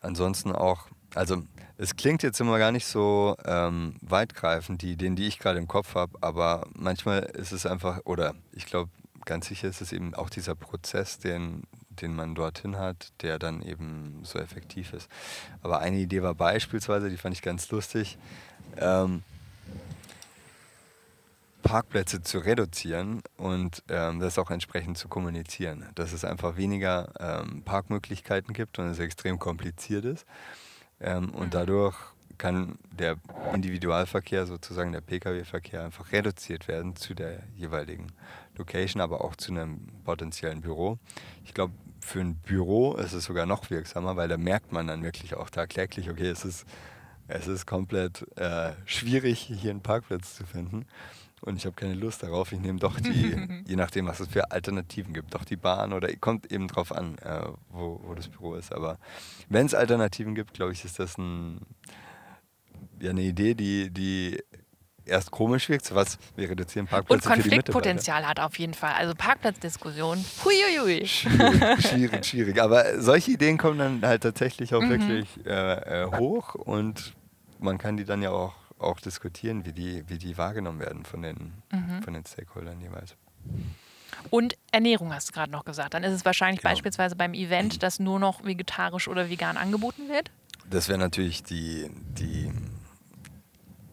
[0.00, 1.42] ansonsten auch, also
[1.76, 5.68] es klingt jetzt immer gar nicht so ähm, weitgreifend, die Ideen, die ich gerade im
[5.68, 8.90] Kopf habe, aber manchmal ist es einfach, oder ich glaube,
[9.24, 11.64] ganz sicher ist es eben auch dieser Prozess, den,
[12.02, 15.08] den man dorthin hat, der dann eben so effektiv ist.
[15.62, 18.18] Aber eine Idee war beispielsweise, die fand ich ganz lustig,
[18.76, 19.22] ähm,
[21.62, 25.86] Parkplätze zu reduzieren und ähm, das auch entsprechend zu kommunizieren.
[25.94, 30.26] Dass es einfach weniger ähm, Parkmöglichkeiten gibt und es extrem kompliziert ist.
[31.00, 31.50] Ähm, und mhm.
[31.50, 31.96] dadurch
[32.38, 33.16] kann der
[33.52, 38.06] Individualverkehr, sozusagen der Pkw-Verkehr, einfach reduziert werden zu der jeweiligen
[38.56, 40.98] Location, aber auch zu einem potenziellen Büro.
[41.44, 45.02] Ich glaube, für ein Büro ist es sogar noch wirksamer, weil da merkt man dann
[45.02, 46.66] wirklich auch tagtäglich, okay, es ist,
[47.28, 50.86] es ist komplett äh, schwierig, hier einen Parkplatz zu finden.
[51.42, 52.52] Und ich habe keine Lust darauf.
[52.52, 56.14] Ich nehme doch die, je nachdem, was es für Alternativen gibt, doch die Bahn oder
[56.16, 58.72] kommt eben drauf an, äh, wo, wo das Büro ist.
[58.72, 58.98] Aber
[59.48, 61.60] wenn es Alternativen gibt, glaube ich, ist das ein,
[63.00, 64.42] ja, eine Idee, die, die
[65.10, 68.94] erst komisch wirkt, so was, wir reduzieren Parkplätze Und Konfliktpotenzial hat auf jeden Fall.
[68.94, 71.06] Also Parkplatzdiskussion, huiuiui.
[71.06, 72.62] Schwierig, schwierig, schwierig.
[72.62, 74.90] Aber solche Ideen kommen dann halt tatsächlich auch mhm.
[74.90, 77.14] wirklich äh, äh, hoch und
[77.58, 81.22] man kann die dann ja auch, auch diskutieren, wie die, wie die wahrgenommen werden von
[81.22, 82.02] den, mhm.
[82.02, 83.16] von den Stakeholdern jeweils.
[84.30, 85.94] Und Ernährung hast du gerade noch gesagt.
[85.94, 86.72] Dann ist es wahrscheinlich genau.
[86.72, 90.30] beispielsweise beim Event, dass nur noch vegetarisch oder vegan angeboten wird?
[90.68, 92.52] Das wäre natürlich die, die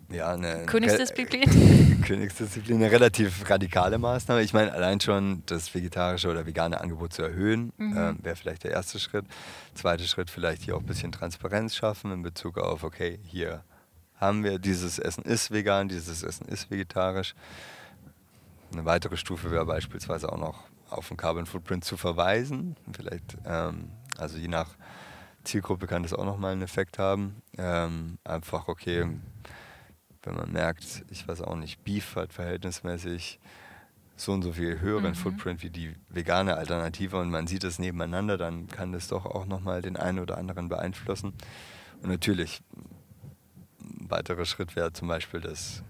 [0.10, 2.02] ja, eine Königsdisziplin?
[2.06, 4.42] Königsdisziplin, eine relativ radikale Maßnahme.
[4.42, 7.98] Ich meine, allein schon das vegetarische oder vegane Angebot zu erhöhen, mhm.
[7.98, 9.26] äh, wäre vielleicht der erste Schritt.
[9.74, 13.64] Zweiter Schritt, vielleicht hier auch ein bisschen Transparenz schaffen in Bezug auf, okay, hier
[14.16, 17.36] haben wir, dieses Essen ist vegan, dieses Essen ist vegetarisch.
[18.74, 22.76] Eine weitere Stufe wäre beispielsweise auch noch auf den Carbon Footprint zu verweisen.
[22.94, 24.70] Vielleicht, ähm, also je nach
[25.44, 27.42] Zielgruppe kann das auch nochmal einen Effekt haben.
[27.58, 29.08] Ähm, einfach, okay,
[30.28, 33.40] wenn man merkt, ich weiß auch nicht, Beef hat verhältnismäßig
[34.18, 35.16] so und so viel höheren mhm.
[35.16, 39.46] Footprint wie die vegane Alternative und man sieht es nebeneinander, dann kann das doch auch
[39.46, 41.34] nochmal den einen oder anderen beeinflussen.
[42.02, 42.62] Und natürlich,
[43.80, 45.84] ein weiterer Schritt wäre zum Beispiel das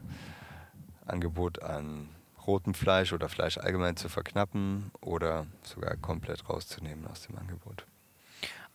[1.06, 2.10] Angebot an
[2.46, 7.86] rotem Fleisch oder Fleisch allgemein zu verknappen oder sogar komplett rauszunehmen aus dem Angebot.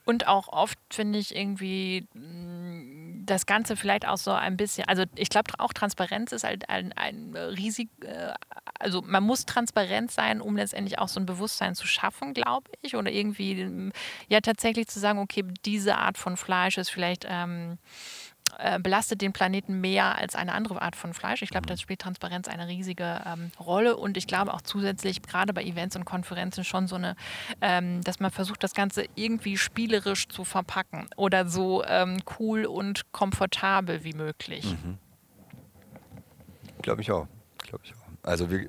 [0.05, 5.05] Und auch oft finde ich irgendwie mm, das Ganze vielleicht auch so ein bisschen, also
[5.15, 8.33] ich glaube auch Transparenz ist halt ein, ein riesig, äh,
[8.81, 12.97] also man muss transparent sein, um letztendlich auch so ein Bewusstsein zu schaffen, glaube ich.
[12.97, 13.93] Oder irgendwie mm,
[14.29, 17.79] ja tatsächlich zu sagen, okay, diese Art von Fleisch ist vielleicht ähm,
[18.59, 21.43] äh, belastet den Planeten mehr als eine andere Art von Fleisch.
[21.43, 25.53] Ich glaube, das spielt Transparenz eine riesige ähm, Rolle und ich glaube auch zusätzlich, gerade
[25.53, 27.17] bei Events und Konferenzen, schon so eine,
[27.61, 33.11] ähm, dass man versucht, das Ganze irgendwie spielerisch zu verpacken oder so ähm, cool und
[33.13, 34.65] komfortabel wie möglich.
[34.65, 34.99] Mhm.
[36.83, 37.27] Glaube ich auch.
[37.59, 38.29] Glaube ich auch.
[38.29, 38.69] Also wie,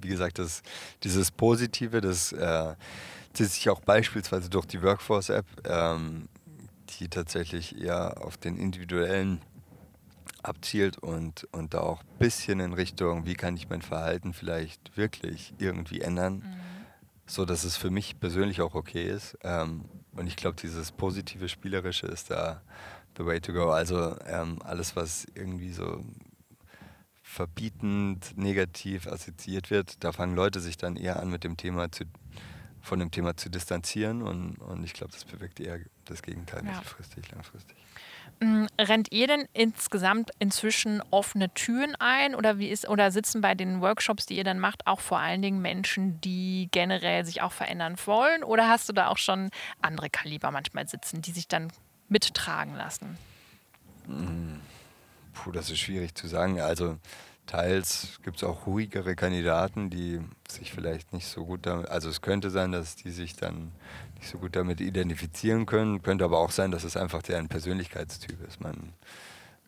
[0.00, 0.62] wie gesagt, das,
[1.02, 2.74] dieses Positive, das äh,
[3.32, 6.28] zieht sich auch beispielsweise durch die Workforce-App ähm,
[7.00, 9.40] die tatsächlich eher auf den individuellen
[10.42, 14.96] abzielt und, und da auch ein bisschen in Richtung, wie kann ich mein Verhalten vielleicht
[14.96, 16.60] wirklich irgendwie ändern, mhm.
[17.26, 19.36] so dass es für mich persönlich auch okay ist.
[19.42, 22.62] Ähm, und ich glaube, dieses positive Spielerische ist da
[23.16, 23.70] the way to go.
[23.70, 26.04] Also ähm, alles, was irgendwie so
[27.22, 32.04] verbietend, negativ assoziiert wird, da fangen Leute sich dann eher an, mit dem Thema zu
[32.82, 36.72] von dem Thema zu distanzieren und, und ich glaube, das bewirkt eher das Gegenteil, ja.
[36.72, 37.76] mittelfristig, langfristig.
[38.40, 43.54] Mm, rennt ihr denn insgesamt inzwischen offene Türen ein oder wie ist oder sitzen bei
[43.54, 47.52] den Workshops, die ihr dann macht, auch vor allen Dingen Menschen, die generell sich auch
[47.52, 48.42] verändern wollen?
[48.42, 49.50] Oder hast du da auch schon
[49.82, 51.70] andere Kaliber manchmal sitzen, die sich dann
[52.08, 53.18] mittragen lassen?
[54.06, 54.60] Mm,
[55.34, 56.60] puh, das ist schwierig zu sagen.
[56.60, 56.96] Also
[57.50, 62.20] Teils gibt es auch ruhigere Kandidaten, die sich vielleicht nicht so gut damit, also es
[62.20, 63.72] könnte sein, dass die sich dann
[64.16, 68.40] nicht so gut damit identifizieren können, könnte aber auch sein, dass es einfach deren Persönlichkeitstyp
[68.46, 68.60] ist.
[68.60, 68.92] Man,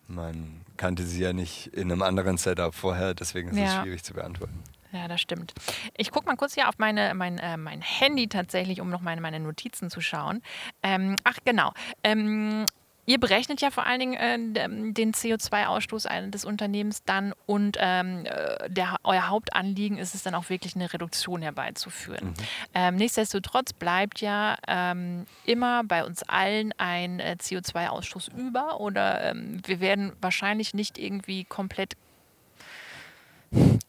[0.07, 4.15] man kannte sie ja nicht in einem anderen Setup vorher, deswegen ist es schwierig zu
[4.15, 4.63] beantworten.
[4.93, 5.53] Ja, das stimmt.
[5.97, 9.21] Ich gucke mal kurz hier auf meine, mein, äh, mein Handy tatsächlich, um noch meine,
[9.21, 10.41] meine Notizen zu schauen.
[10.85, 11.73] Ähm, ach, genau.
[12.05, 12.67] Ähm,
[13.05, 18.71] Ihr berechnet ja vor allen Dingen äh, den CO2-Ausstoß des Unternehmens dann und ähm, äh,
[18.71, 22.29] der, euer Hauptanliegen ist es dann auch wirklich eine Reduktion herbeizuführen.
[22.29, 22.35] Mhm.
[22.75, 29.61] Ähm, nichtsdestotrotz bleibt ja ähm, immer bei uns allen ein äh, CO2-Ausstoß über oder ähm,
[29.67, 31.97] wir werden wahrscheinlich nicht irgendwie komplett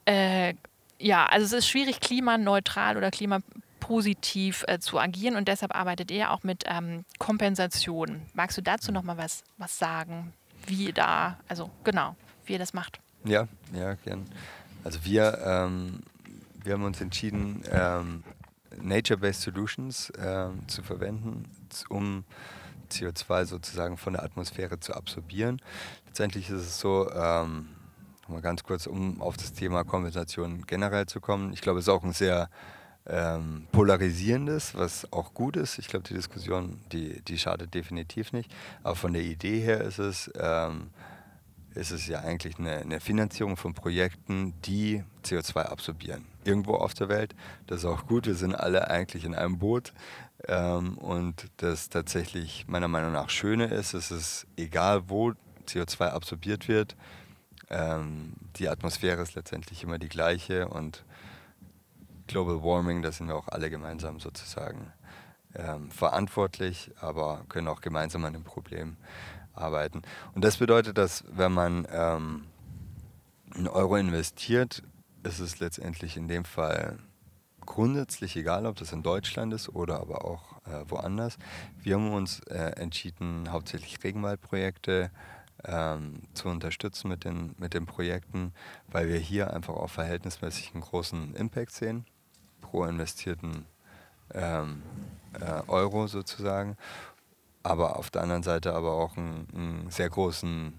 [0.06, 0.56] äh,
[1.00, 6.10] ja, also es ist schwierig, klimaneutral oder klimapositiv positiv äh, zu agieren und deshalb arbeitet
[6.10, 8.22] ihr auch mit ähm, Kompensation.
[8.34, 10.32] Magst du dazu noch mal was, was sagen,
[10.68, 12.16] wie da, also genau,
[12.46, 13.02] wie ihr das macht?
[13.26, 14.26] Ja, ja, gern.
[14.86, 16.00] Also wir, ähm,
[16.64, 18.24] wir haben uns entschieden, ähm,
[18.82, 21.44] Nature-Based Solutions ähm, zu verwenden,
[21.90, 22.24] um
[22.90, 25.62] CO2 sozusagen von der Atmosphäre zu absorbieren.
[26.06, 27.68] Letztendlich ist es so, ähm,
[28.30, 31.52] mal ganz kurz, um auf das Thema Kompensation generell zu kommen.
[31.52, 32.50] Ich glaube, es ist auch ein sehr
[33.06, 35.78] ähm, Polarisierendes, was auch gut ist.
[35.78, 38.54] Ich glaube, die Diskussion, die, die schadet definitiv nicht.
[38.82, 40.90] Aber von der Idee her ist es, ähm,
[41.76, 46.26] ist es ja eigentlich eine, eine, Finanzierung von Projekten, die CO2 absorbieren.
[46.46, 47.36] Irgendwo auf der Welt.
[47.68, 48.26] Das ist auch gut.
[48.26, 49.94] Wir sind alle eigentlich in einem Boot.
[50.48, 55.34] Ähm, und das tatsächlich meiner Meinung nach Schöne ist, es ist egal, wo
[55.68, 56.96] CO2 absorbiert wird.
[57.70, 61.04] Ähm, die Atmosphäre ist letztendlich immer die gleiche und
[62.28, 64.92] Global Warming, da sind wir auch alle gemeinsam sozusagen
[65.56, 68.98] ähm, verantwortlich, aber können auch gemeinsam an dem Problem
[69.54, 70.02] arbeiten.
[70.34, 72.46] Und das bedeutet, dass wenn man ähm,
[73.54, 74.84] einen Euro investiert,
[75.24, 76.98] ist es letztendlich in dem Fall
[77.66, 81.38] grundsätzlich egal, ob das in Deutschland ist oder aber auch äh, woanders.
[81.82, 85.12] Wir haben uns äh, entschieden, hauptsächlich Regenwaldprojekte
[85.66, 88.54] ähm, zu unterstützen mit den, mit den Projekten,
[88.88, 92.06] weil wir hier einfach auch verhältnismäßig einen großen Impact sehen
[92.74, 93.68] pro investierten
[94.34, 94.82] ähm,
[95.40, 96.76] äh, Euro sozusagen,
[97.62, 100.74] aber auf der anderen Seite aber auch einen, sehr großen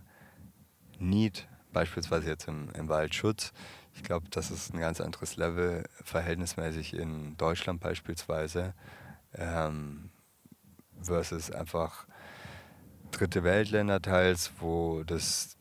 [0.99, 3.53] Need, beispielsweise jetzt im, im Waldschutz.
[3.95, 8.75] Ich glaube, das ist ein ganz anderes Level, verhältnismäßig in Deutschland beispielsweise,
[9.35, 10.11] ähm,
[11.01, 12.07] versus einfach
[13.13, 15.57] dritte Weltländer teils, wo das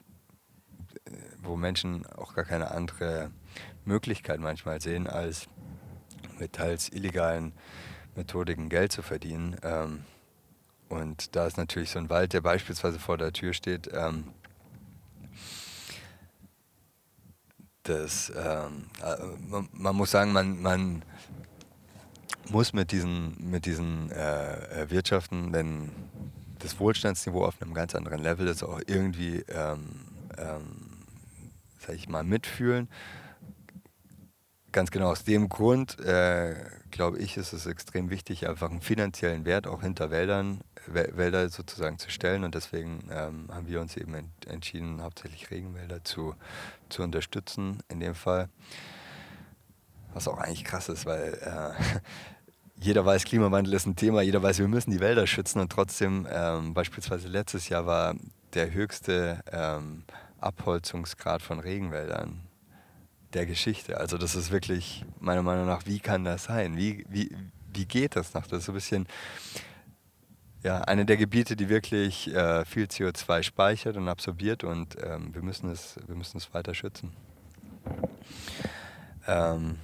[1.44, 3.30] wo Menschen auch gar keine andere
[3.86, 5.48] Möglichkeit manchmal sehen, als
[6.40, 7.54] mit teils illegalen
[8.16, 9.56] Methodiken Geld zu verdienen.
[9.64, 10.04] Ähm,
[10.90, 14.26] und da ist natürlich so ein Wald, der beispielsweise vor der Tür steht, ähm,
[17.84, 19.16] das, ähm, äh,
[19.50, 21.04] man, man, muss sagen, man, man
[22.50, 25.92] muss mit diesen, mit diesen äh, Wirtschaften, denn
[26.60, 30.06] das Wohlstandsniveau auf einem ganz anderen Level ist, auch irgendwie, ähm,
[30.38, 31.04] ähm,
[31.80, 32.88] sag ich mal, mitfühlen.
[34.74, 36.56] Ganz genau aus dem Grund, äh,
[36.90, 42.00] glaube ich, ist es extrem wichtig, einfach einen finanziellen Wert auch hinter Wäldern, Wälder sozusagen
[42.00, 42.44] zu stellen.
[42.44, 46.34] Und deswegen ähm, haben wir uns eben ent entschieden, hauptsächlich Regenwälder zu,
[46.90, 48.50] zu unterstützen in dem Fall.
[50.16, 52.00] Was auch eigentlich krass ist, weil äh,
[52.84, 56.28] jeder weiß, Klimawandel ist ein Thema, jeder weiß, wir müssen die Wälder schützen und trotzdem,
[56.32, 58.16] ähm, beispielsweise letztes Jahr war
[58.56, 60.04] der höchste ähm,
[60.40, 62.42] Abholzungsgrad von Regenwäldern
[63.34, 63.98] der Geschichte.
[63.98, 66.78] Also das ist wirklich, meiner Meinung nach, wie kann das sein?
[66.78, 67.36] Wie, wie,
[67.74, 68.48] wie geht das noch?
[68.48, 69.08] Das ist so ein bisschen
[70.64, 75.42] ja, eine der Gebiete, die wirklich äh, viel CO2 speichert und absorbiert und ähm, wir,
[75.42, 77.12] müssen es, wir müssen es weiter schützen.
[79.28, 79.76] Ähm,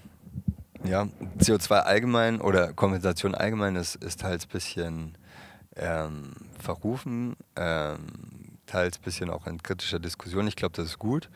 [0.85, 1.07] ja,
[1.39, 5.17] CO2 allgemein oder Kompensation allgemein ist, ist teils ein bisschen
[5.75, 7.99] ähm, verrufen, ähm,
[8.65, 10.47] teils ein bisschen auch in kritischer Diskussion.
[10.47, 11.29] Ich glaube, das ist gut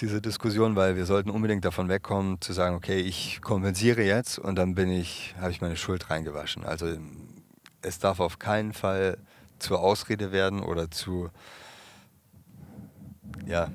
[0.00, 4.56] diese Diskussion, weil wir sollten unbedingt davon wegkommen, zu sagen, okay, ich kompensiere jetzt und
[4.56, 6.64] dann bin ich, habe ich meine Schuld reingewaschen.
[6.64, 6.86] Also
[7.82, 9.18] es darf auf keinen Fall
[9.58, 11.30] zur Ausrede werden oder zu,
[13.46, 13.70] ja,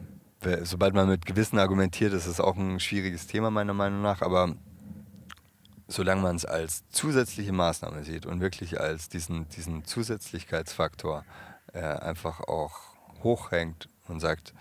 [0.64, 4.56] sobald man mit Gewissen argumentiert, ist es auch ein schwieriges Thema meiner Meinung nach, aber
[5.88, 11.24] solange man es als zusätzliche Maßnahme sieht und wirklich als diesen, diesen Zusätzlichkeitsfaktor
[11.74, 12.80] äh, einfach auch
[13.24, 14.54] hochhängt und sagt,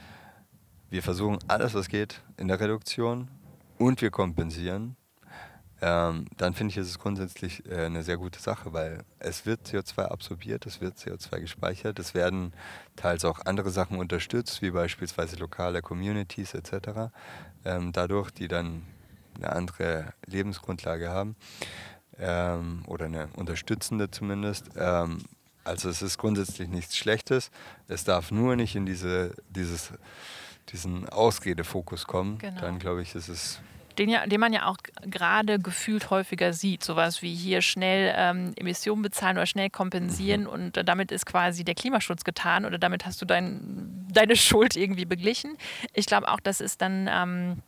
[0.91, 3.28] wir versuchen alles, was geht, in der Reduktion
[3.78, 4.97] und wir kompensieren,
[5.87, 9.66] ähm, dann finde ich, ist es grundsätzlich äh, eine sehr gute Sache, weil es wird
[9.66, 12.55] CO2 absorbiert, es wird CO2 gespeichert, es werden
[12.97, 17.11] teils auch andere Sachen unterstützt, wie beispielsweise lokale Communities etc.,
[17.66, 18.82] ähm, dadurch, die dann
[19.37, 21.37] eine andere Lebensgrundlage haben
[22.18, 24.70] ähm, oder eine unterstützende zumindest.
[24.76, 25.18] Ähm,
[25.64, 27.51] also es ist grundsätzlich nichts Schlechtes,
[27.89, 29.93] es darf nur nicht in diese, dieses
[30.71, 32.61] diesen Ausredefokus kommen, genau.
[32.61, 33.61] dann glaube ich, ist es
[33.99, 36.85] den, ja, den man ja auch gerade gefühlt häufiger sieht.
[36.85, 40.49] Sowas wie hier schnell ähm, Emissionen bezahlen oder schnell kompensieren mhm.
[40.49, 44.77] und äh, damit ist quasi der Klimaschutz getan oder damit hast du dein, deine Schuld
[44.77, 45.57] irgendwie beglichen.
[45.93, 47.62] Ich glaube auch, das ist dann ähm,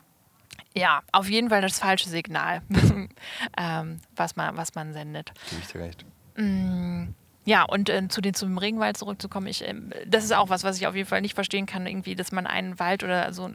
[0.75, 2.63] ja auf jeden Fall das falsche Signal,
[3.57, 5.33] ähm, was, man, was man sendet.
[5.51, 6.05] Gebe ich dir recht.
[6.37, 7.15] Mm.
[7.47, 9.73] Ja, und äh, zu den zum Regenwald zurückzukommen, ich, äh,
[10.05, 12.45] das ist auch was, was ich auf jeden Fall nicht verstehen kann, irgendwie, dass man
[12.45, 13.49] einen Wald oder so,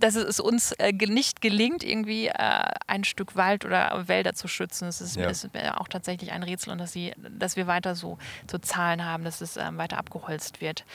[0.00, 4.86] dass es uns äh, nicht gelingt, irgendwie äh, ein Stück Wald oder Wälder zu schützen.
[4.86, 5.28] Das ist, ja.
[5.28, 8.16] ist auch tatsächlich ein Rätsel und dass, sie, dass wir weiter so,
[8.50, 10.86] so Zahlen haben, dass es ähm, weiter abgeholzt wird.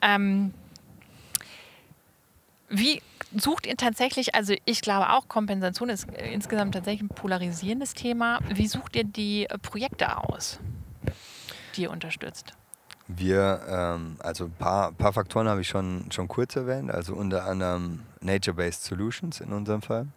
[0.00, 0.54] Ähm,
[2.68, 3.02] wie
[3.34, 8.38] sucht ihr tatsächlich, also ich glaube auch, Kompensation ist äh, insgesamt tatsächlich ein polarisierendes Thema.
[8.48, 10.60] Wie sucht ihr die äh, Projekte aus?
[11.78, 12.52] Ihr unterstützt?
[13.06, 17.46] Wir, ähm, also ein paar, paar Faktoren habe ich schon, schon kurz erwähnt, also unter
[17.46, 20.08] anderem Nature-Based Solutions in unserem Fall.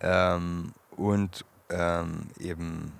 [0.00, 2.92] Ähm, und ähm, eben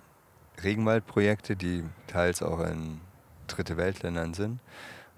[0.62, 3.00] Regenwaldprojekte, die teils auch in
[3.46, 4.60] Dritte Weltländern sind.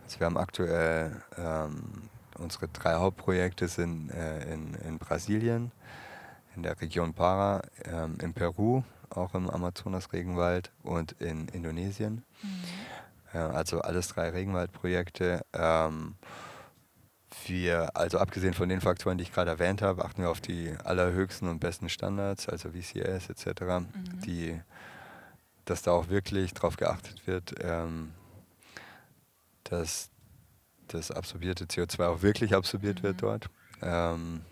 [0.04, 2.08] Also wir haben aktuell ähm,
[2.38, 5.72] unsere drei Hauptprojekte sind äh, in, in Brasilien,
[6.54, 12.24] in der Region Para, ähm, in Peru, auch im Amazonas-Regenwald und in Indonesien.
[12.42, 12.64] Mhm.
[13.32, 15.44] Äh, also alles drei Regenwaldprojekte.
[15.52, 16.14] Ähm,
[17.46, 20.74] wir, also abgesehen von den Faktoren, die ich gerade erwähnt habe, achten wir auf die
[20.84, 24.20] allerhöchsten und besten Standards, also VCS etc., mhm.
[24.24, 24.60] die,
[25.64, 28.12] dass da auch wirklich darauf geachtet wird, ähm,
[29.64, 30.10] dass
[30.88, 33.02] das absorbierte CO2 auch wirklich absorbiert mhm.
[33.04, 33.50] wird dort.
[33.80, 34.42] Ähm,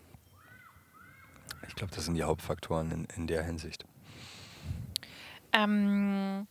[1.67, 3.85] ich glaube, das sind die Hauptfaktoren in, in der Hinsicht.
[5.53, 6.47] Ähm,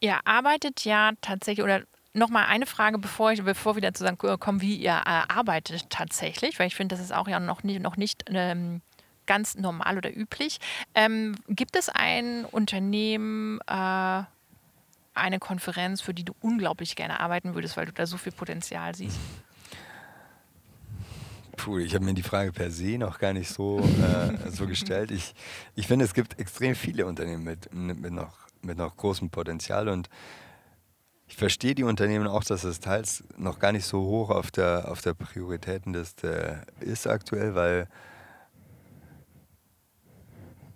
[0.00, 4.04] ihr arbeitet ja tatsächlich, oder nochmal eine Frage, bevor, ich, bevor wir dazu
[4.38, 7.80] kommen, wie ihr äh, arbeitet tatsächlich, weil ich finde, das ist auch ja noch nicht,
[7.80, 8.80] noch nicht ähm,
[9.26, 10.58] ganz normal oder üblich.
[10.94, 14.22] Ähm, gibt es ein Unternehmen, äh,
[15.14, 18.94] eine Konferenz, für die du unglaublich gerne arbeiten würdest, weil du da so viel Potenzial
[18.94, 19.18] siehst?
[21.56, 25.10] Puh, ich habe mir die Frage per se noch gar nicht so, äh, so gestellt.
[25.10, 25.34] Ich,
[25.74, 30.08] ich finde, es gibt extrem viele Unternehmen mit, mit, noch, mit noch großem Potenzial und
[31.26, 34.90] ich verstehe die Unternehmen auch, dass es teils noch gar nicht so hoch auf der,
[34.90, 37.88] auf der Prioritätenliste ist aktuell, weil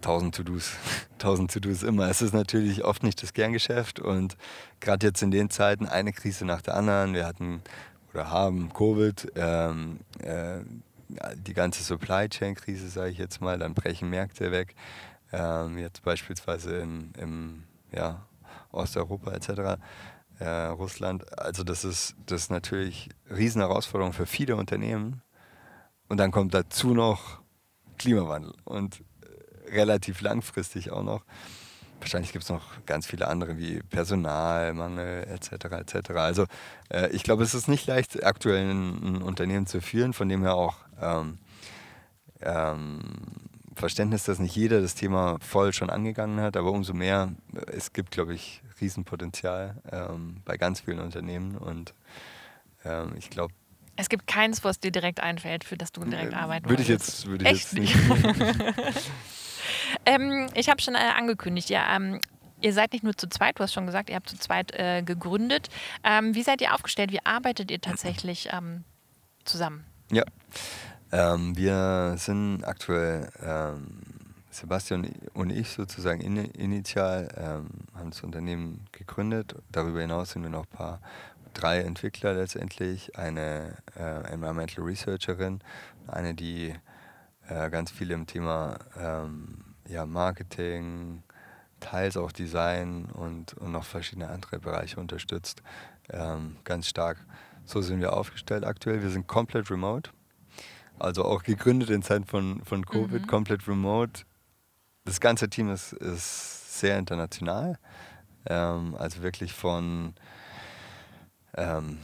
[0.00, 0.72] tausend To-Dos,
[1.18, 2.08] tausend To-Dos immer.
[2.08, 4.36] Es ist natürlich oft nicht das Kerngeschäft und
[4.80, 7.14] gerade jetzt in den Zeiten eine Krise nach der anderen.
[7.14, 7.62] Wir hatten
[8.12, 10.60] oder haben Covid, ähm, äh,
[11.36, 14.74] die ganze Supply Chain Krise, sage ich jetzt mal, dann brechen Märkte weg.
[15.32, 18.26] Ähm, jetzt beispielsweise in, im ja,
[18.72, 19.80] Osteuropa etc.
[20.38, 21.38] Äh, Russland.
[21.38, 25.22] Also das ist, das ist natürlich eine Herausforderung für viele Unternehmen.
[26.08, 27.40] Und dann kommt dazu noch
[27.98, 31.24] Klimawandel und äh, relativ langfristig auch noch.
[32.00, 35.64] Wahrscheinlich gibt es noch ganz viele andere wie Personalmangel etc.
[35.66, 36.10] etc.
[36.12, 36.46] Also
[36.90, 40.42] äh, ich glaube, es ist nicht leicht, aktuell ein, ein, Unternehmen zu führen, von dem
[40.42, 41.38] her auch ähm,
[42.40, 43.00] ähm,
[43.74, 47.92] Verständnis, dass nicht jeder das Thema voll schon angegangen hat, aber umso mehr, äh, es
[47.92, 51.94] gibt, glaube ich, Riesenpotenzial ähm, bei ganz vielen Unternehmen und
[52.84, 53.52] ähm, ich glaube,
[53.96, 57.26] es gibt keins, was dir direkt einfällt, für das du direkt arbeiten Würde ich jetzt,
[57.26, 57.96] würde ich jetzt nicht.
[60.06, 62.20] ähm, ich habe schon äh, angekündigt, ja, ähm,
[62.60, 65.02] ihr seid nicht nur zu zweit, du hast schon gesagt, ihr habt zu zweit äh,
[65.02, 65.68] gegründet.
[66.04, 67.12] Ähm, wie seid ihr aufgestellt?
[67.12, 68.84] Wie arbeitet ihr tatsächlich ähm,
[69.44, 69.84] zusammen?
[70.10, 70.24] Ja,
[71.12, 74.00] ähm, wir sind aktuell ähm,
[74.50, 77.28] Sebastian und ich sozusagen in, initial
[77.94, 79.54] haben das Unternehmen gegründet.
[79.70, 81.00] Darüber hinaus sind wir noch ein paar,
[81.58, 85.60] drei Entwickler letztendlich, eine äh, Environmental Researcherin,
[86.06, 86.74] eine, die
[87.48, 91.22] äh, ganz viel im Thema ähm, ja, Marketing,
[91.80, 95.62] teils auch Design und, und noch verschiedene andere Bereiche unterstützt.
[96.10, 97.18] Ähm, ganz stark.
[97.64, 99.02] So sind wir aufgestellt aktuell.
[99.02, 100.10] Wir sind komplett remote.
[100.98, 103.26] Also auch gegründet in Zeiten von, von Covid, mhm.
[103.26, 104.24] komplett remote
[105.08, 107.78] das ganze Team ist, ist sehr international.
[108.46, 110.14] Ähm, also wirklich von,
[111.56, 111.98] ähm,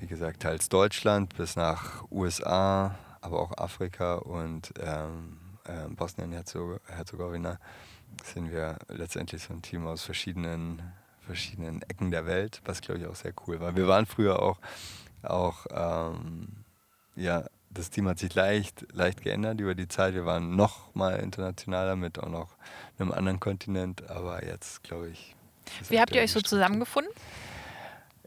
[0.00, 5.37] wie gesagt, teils Deutschland bis nach USA, aber auch Afrika und ähm,
[5.68, 7.58] äh, Bosnien-Herzegowina
[8.24, 10.82] sind wir letztendlich so ein Team aus verschiedenen,
[11.20, 13.76] verschiedenen Ecken der Welt, was glaube ich auch sehr cool war.
[13.76, 14.58] Wir waren früher auch,
[15.22, 16.64] auch ähm,
[17.16, 20.14] ja, das Team hat sich leicht, leicht geändert über die Zeit.
[20.14, 22.56] Wir waren noch mal internationaler mit auch noch
[22.98, 25.36] einem anderen Kontinent, aber jetzt glaube ich.
[25.88, 27.12] Wie habt ihr euch so zusammengefunden?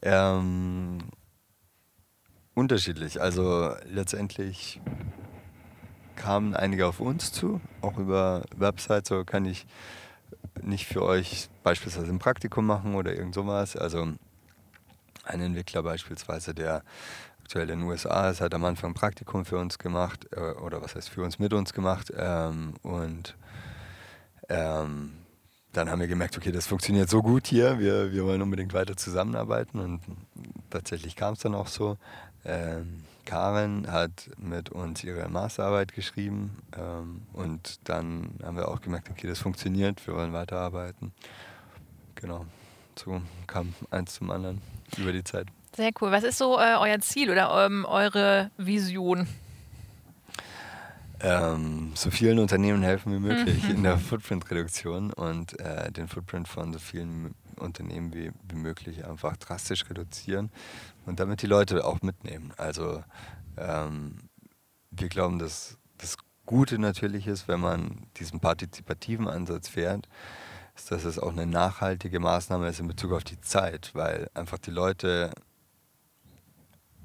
[0.04, 1.00] Ähm,
[2.54, 3.20] unterschiedlich.
[3.20, 4.80] Also letztendlich
[6.22, 9.10] kamen einige auf uns zu, auch über Websites.
[9.10, 9.66] So kann ich
[10.62, 13.76] nicht für euch beispielsweise ein Praktikum machen oder irgend sowas.
[13.76, 14.08] Also
[15.24, 16.84] ein Entwickler beispielsweise, der
[17.42, 20.82] aktuell in den USA ist, hat am Anfang ein Praktikum für uns gemacht, äh, oder
[20.82, 22.14] was heißt für uns, mit uns gemacht.
[22.16, 23.36] Ähm, und
[24.48, 25.14] ähm,
[25.74, 28.96] dann haben wir gemerkt, okay, das funktioniert so gut hier, wir, wir wollen unbedingt weiter
[28.96, 29.80] zusammenarbeiten.
[29.80, 30.02] Und
[30.70, 31.98] tatsächlich kam es dann auch so.
[32.46, 39.10] Ähm, Karen hat mit uns ihre Masterarbeit geschrieben ähm, und dann haben wir auch gemerkt,
[39.10, 41.12] okay, das funktioniert, wir wollen weiterarbeiten.
[42.16, 42.46] Genau,
[42.96, 44.62] so kam eins zum anderen
[44.98, 45.48] über die Zeit.
[45.76, 46.12] Sehr cool.
[46.12, 49.28] Was ist so äh, euer Ziel oder ähm, eure Vision?
[51.24, 56.74] Ähm, so vielen Unternehmen helfen wie möglich in der Footprint-Reduktion und äh, den Footprint von
[56.74, 60.52] so vielen Unternehmen wie, wie möglich einfach drastisch reduzieren
[61.06, 62.54] und damit die Leute auch mitnehmen.
[62.58, 63.04] Also
[63.58, 64.30] ähm,
[64.92, 70.08] wir glauben, dass das Gute natürlich ist, wenn man diesen partizipativen Ansatz fährt,
[70.76, 74.58] ist, dass es auch eine nachhaltige Maßnahme ist in Bezug auf die Zeit, weil einfach
[74.58, 75.32] die Leute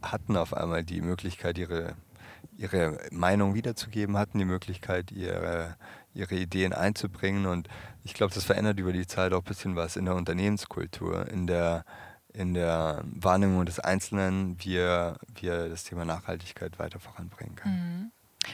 [0.03, 1.95] hatten auf einmal die Möglichkeit, ihre,
[2.57, 5.77] ihre Meinung wiederzugeben, hatten die Möglichkeit, ihre,
[6.17, 7.47] ihre Ideen einzubringen.
[7.47, 7.69] Und
[8.05, 11.47] ich glaube, das verändert über die Zeit auch ein bisschen was in der Unternehmenskultur, in
[11.47, 11.85] der,
[12.33, 17.73] in der Wahrnehmung des Einzelnen, wie er das Thema Nachhaltigkeit weiter voranbringen kann.
[17.73, 18.13] Mhm.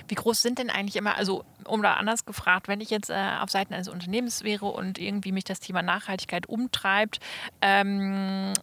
[0.09, 3.37] Wie groß sind denn eigentlich immer, also um da anders gefragt, wenn ich jetzt äh,
[3.41, 7.21] auf Seiten eines Unternehmens wäre und irgendwie mich das Thema Nachhaltigkeit umtreibt,
[7.61, 8.55] ähm,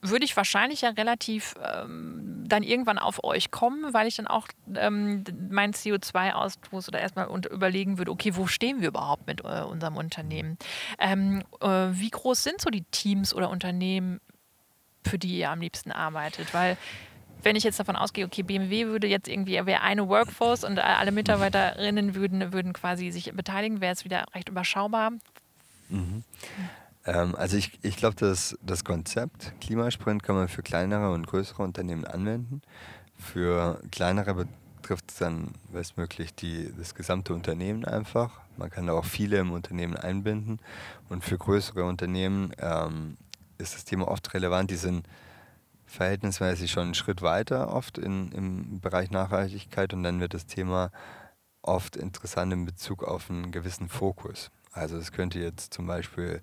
[0.00, 4.48] würde ich wahrscheinlich ja relativ ähm, dann irgendwann auf euch kommen, weil ich dann auch
[4.74, 9.96] ähm, meinen CO2-Ausstoß oder erstmal überlegen würde, okay, wo stehen wir überhaupt mit äh, unserem
[9.96, 10.58] Unternehmen?
[10.98, 14.20] Ähm, äh, wie groß sind so die Teams oder Unternehmen,
[15.04, 16.54] für die ihr am liebsten arbeitet?
[16.54, 16.76] Weil
[17.42, 21.12] wenn ich jetzt davon ausgehe, okay, BMW würde jetzt irgendwie, wäre eine Workforce und alle
[21.12, 25.12] Mitarbeiterinnen würden, würden quasi sich beteiligen, wäre es wieder recht überschaubar.
[25.88, 26.24] Mhm.
[27.08, 31.62] Ähm, also ich, ich glaube, das, das Konzept Klimasprint kann man für kleinere und größere
[31.62, 32.60] Unternehmen anwenden.
[33.16, 38.40] Für kleinere betrifft es dann bestmöglich die, das gesamte Unternehmen einfach.
[38.58, 40.60] Man kann da auch viele im Unternehmen einbinden.
[41.08, 43.16] Und für größere Unternehmen ähm,
[43.56, 44.70] ist das Thema oft relevant.
[44.70, 45.08] Die sind
[45.86, 49.94] verhältnismäßig schon einen Schritt weiter, oft in, im Bereich Nachhaltigkeit.
[49.94, 50.90] Und dann wird das Thema
[51.62, 54.50] oft interessant in Bezug auf einen gewissen Fokus.
[54.72, 56.42] Also es könnte jetzt zum Beispiel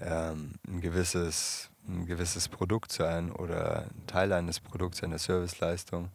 [0.00, 6.10] ähm, ein, gewisses, ein gewisses Produkt sein oder ein Teil eines Produkts, eine Serviceleistung.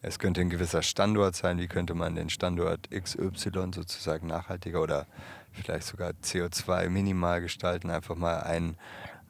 [0.00, 1.58] Es könnte ein gewisser Standort sein.
[1.58, 5.06] Wie könnte man den Standort XY sozusagen nachhaltiger oder
[5.52, 7.90] vielleicht sogar CO2 minimal gestalten?
[7.90, 8.76] Einfach mal ein,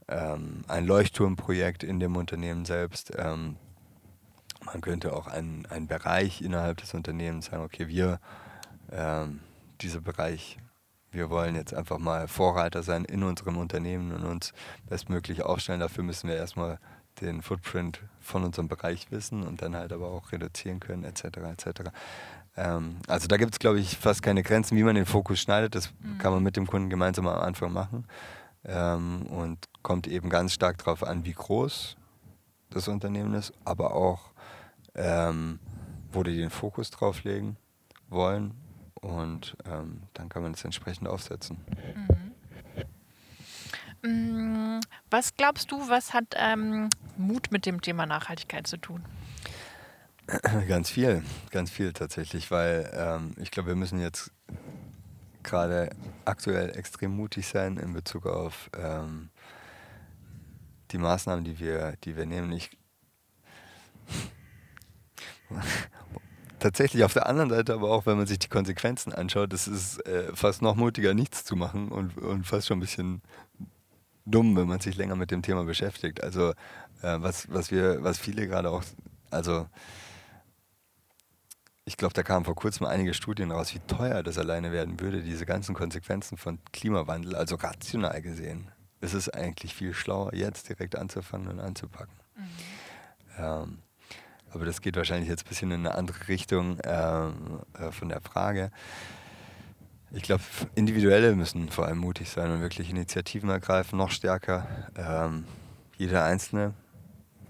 [0.08, 3.12] ähm, ein Leuchtturmprojekt in dem Unternehmen selbst.
[3.16, 3.56] Ähm,
[4.66, 8.20] man könnte auch einen, einen Bereich innerhalb des Unternehmens sagen, okay, wir,
[8.92, 9.40] ähm,
[9.80, 10.58] dieser Bereich
[11.10, 14.52] wir wollen jetzt einfach mal Vorreiter sein in unserem Unternehmen und uns
[14.88, 15.80] bestmöglich aufstellen.
[15.80, 16.78] Dafür müssen wir erstmal
[17.20, 21.24] den Footprint von unserem Bereich wissen und dann halt aber auch reduzieren können, etc.
[21.24, 21.90] etc.
[22.56, 25.74] Ähm, also da gibt es, glaube ich, fast keine Grenzen, wie man den Fokus schneidet.
[25.74, 26.18] Das mhm.
[26.18, 28.06] kann man mit dem Kunden gemeinsam am Anfang machen
[28.64, 31.96] ähm, und kommt eben ganz stark darauf an, wie groß
[32.70, 34.30] das Unternehmen ist, aber auch,
[34.94, 35.58] ähm,
[36.12, 37.56] wo die den Fokus drauf legen
[38.10, 38.54] wollen
[39.00, 41.58] und ähm, dann kann man es entsprechend aufsetzen.
[41.94, 42.28] Mhm.
[44.02, 44.80] Mm,
[45.10, 49.04] was glaubst du, was hat ähm, Mut mit dem Thema Nachhaltigkeit zu tun?
[50.68, 54.30] Ganz viel, ganz viel tatsächlich, weil ähm, ich glaube, wir müssen jetzt
[55.42, 55.88] gerade
[56.26, 59.30] aktuell extrem mutig sein in Bezug auf ähm,
[60.90, 62.52] die Maßnahmen, die wir, die wir nehmen.
[62.52, 62.76] Ich
[66.58, 70.04] tatsächlich auf der anderen Seite aber auch, wenn man sich die Konsequenzen anschaut, es ist
[70.06, 73.22] äh, fast noch mutiger, nichts zu machen und, und fast schon ein bisschen
[74.26, 76.22] dumm, wenn man sich länger mit dem Thema beschäftigt.
[76.22, 76.50] Also
[77.02, 78.84] äh, was, was wir, was viele gerade auch,
[79.30, 79.66] also
[81.84, 85.22] ich glaube, da kamen vor kurzem einige Studien raus, wie teuer das alleine werden würde,
[85.22, 88.70] diese ganzen Konsequenzen von Klimawandel, also rational gesehen.
[89.00, 92.14] Es ist eigentlich viel schlauer, jetzt direkt anzufangen und anzupacken.
[92.36, 92.42] Mhm.
[93.38, 93.78] Ähm,
[94.52, 98.20] aber das geht wahrscheinlich jetzt ein bisschen in eine andere Richtung ähm, äh, von der
[98.20, 98.70] Frage.
[100.10, 100.42] Ich glaube,
[100.74, 104.66] Individuelle müssen vor allem mutig sein und wirklich Initiativen ergreifen, noch stärker.
[104.96, 105.44] Ähm,
[105.98, 106.72] jeder Einzelne,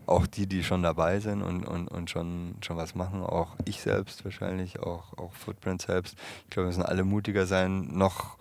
[0.07, 3.81] auch die, die schon dabei sind und, und, und schon, schon was machen, auch ich
[3.81, 6.17] selbst wahrscheinlich, auch, auch Footprint selbst.
[6.45, 8.39] Ich glaube, wir müssen alle mutiger sein, noch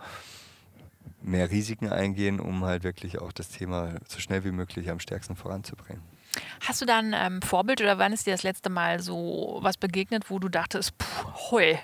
[1.22, 5.36] mehr Risiken eingehen, um halt wirklich auch das Thema so schnell wie möglich am stärksten
[5.36, 6.02] voranzubringen.
[6.66, 9.78] Hast du da ein ähm, Vorbild oder wann ist dir das letzte Mal so was
[9.78, 11.80] begegnet, wo du dachtest, puh, hoi,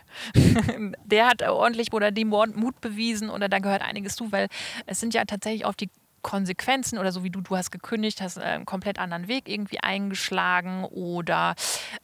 [1.05, 4.47] der hat ordentlich oder dem Mut bewiesen oder da gehört einiges zu, weil
[4.85, 5.89] es sind ja tatsächlich auch die
[6.23, 10.85] Konsequenzen oder so wie du, du hast gekündigt, hast einen komplett anderen Weg irgendwie eingeschlagen
[10.85, 11.53] oder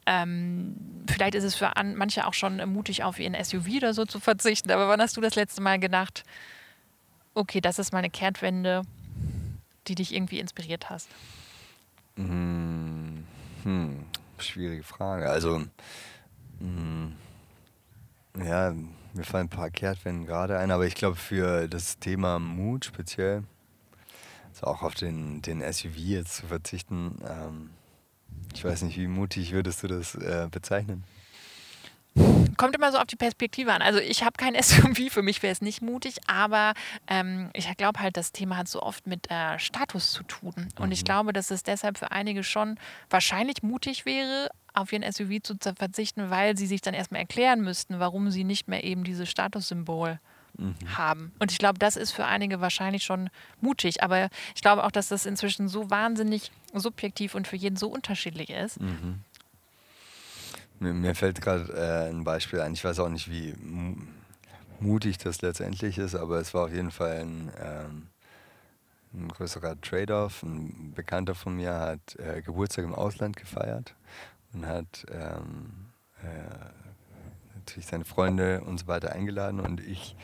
[0.06, 0.76] ähm,
[1.08, 4.20] vielleicht ist es für an, manche auch schon mutig auf ihren SUV oder so zu
[4.20, 4.70] verzichten.
[4.70, 6.22] Aber wann hast du das letzte Mal gedacht,
[7.34, 8.82] okay, das ist meine Kehrtwende,
[9.88, 11.08] die dich irgendwie inspiriert hast?
[12.16, 13.24] Hm,
[13.62, 14.04] hm,
[14.38, 15.30] schwierige Frage.
[15.30, 15.62] Also,
[16.58, 17.14] hm,
[18.38, 18.74] ja,
[19.14, 23.44] mir fallen ein paar Kehrtwenden gerade ein, aber ich glaube für das Thema Mut speziell,
[24.50, 27.70] also auch auf den, den SUV jetzt zu verzichten, ähm,
[28.54, 31.04] ich weiß nicht, wie mutig würdest du das äh, bezeichnen?
[32.56, 33.82] Kommt immer so auf die Perspektive an.
[33.82, 36.74] Also ich habe kein SUV, für mich wäre es nicht mutig, aber
[37.06, 40.54] ähm, ich glaube halt, das Thema hat so oft mit äh, Status zu tun.
[40.78, 40.92] Und mhm.
[40.92, 45.56] ich glaube, dass es deshalb für einige schon wahrscheinlich mutig wäre, auf ihren SUV zu
[45.74, 50.20] verzichten, weil sie sich dann erstmal erklären müssten, warum sie nicht mehr eben dieses Statussymbol
[50.56, 50.74] mhm.
[50.96, 51.32] haben.
[51.38, 53.30] Und ich glaube, das ist für einige wahrscheinlich schon
[53.60, 54.02] mutig.
[54.02, 58.50] Aber ich glaube auch, dass das inzwischen so wahnsinnig subjektiv und für jeden so unterschiedlich
[58.50, 58.80] ist.
[58.80, 59.20] Mhm.
[60.80, 62.72] Mir, mir fällt gerade äh, ein Beispiel ein.
[62.72, 63.54] Ich weiß auch nicht, wie
[64.80, 68.06] mutig das letztendlich ist, aber es war auf jeden Fall ein, ähm,
[69.12, 70.42] ein größerer Trade-off.
[70.42, 73.94] Ein Bekannter von mir hat äh, Geburtstag im Ausland gefeiert
[74.54, 75.90] und hat ähm,
[76.22, 80.16] äh, natürlich seine Freunde und so weiter eingeladen und ich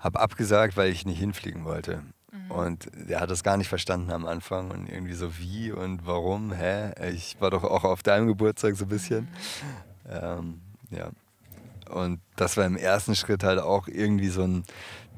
[0.00, 2.02] habe abgesagt, weil ich nicht hinfliegen wollte.
[2.32, 2.50] Mhm.
[2.50, 6.50] Und er hat das gar nicht verstanden am Anfang und irgendwie so wie und warum,
[6.52, 6.92] hä?
[7.12, 9.24] Ich war doch auch auf deinem Geburtstag so ein bisschen.
[9.24, 9.87] Mhm.
[10.08, 11.10] Ähm, ja.
[11.90, 14.64] Und das war im ersten Schritt halt auch irgendwie so ein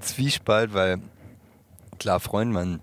[0.01, 1.01] Zwiespalt, weil
[1.99, 2.80] klar, Freund, man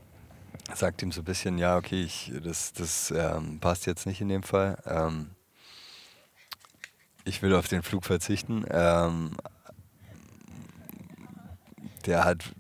[0.74, 4.30] sagt ihm so ein bisschen, ja, okay, ich, das, das ähm, passt jetzt nicht in
[4.30, 4.78] dem Fall.
[4.86, 5.32] Ähm,
[7.24, 8.66] ich will auf den Flug verzichten.
[8.70, 9.32] Ähm,
[12.06, 12.54] der hat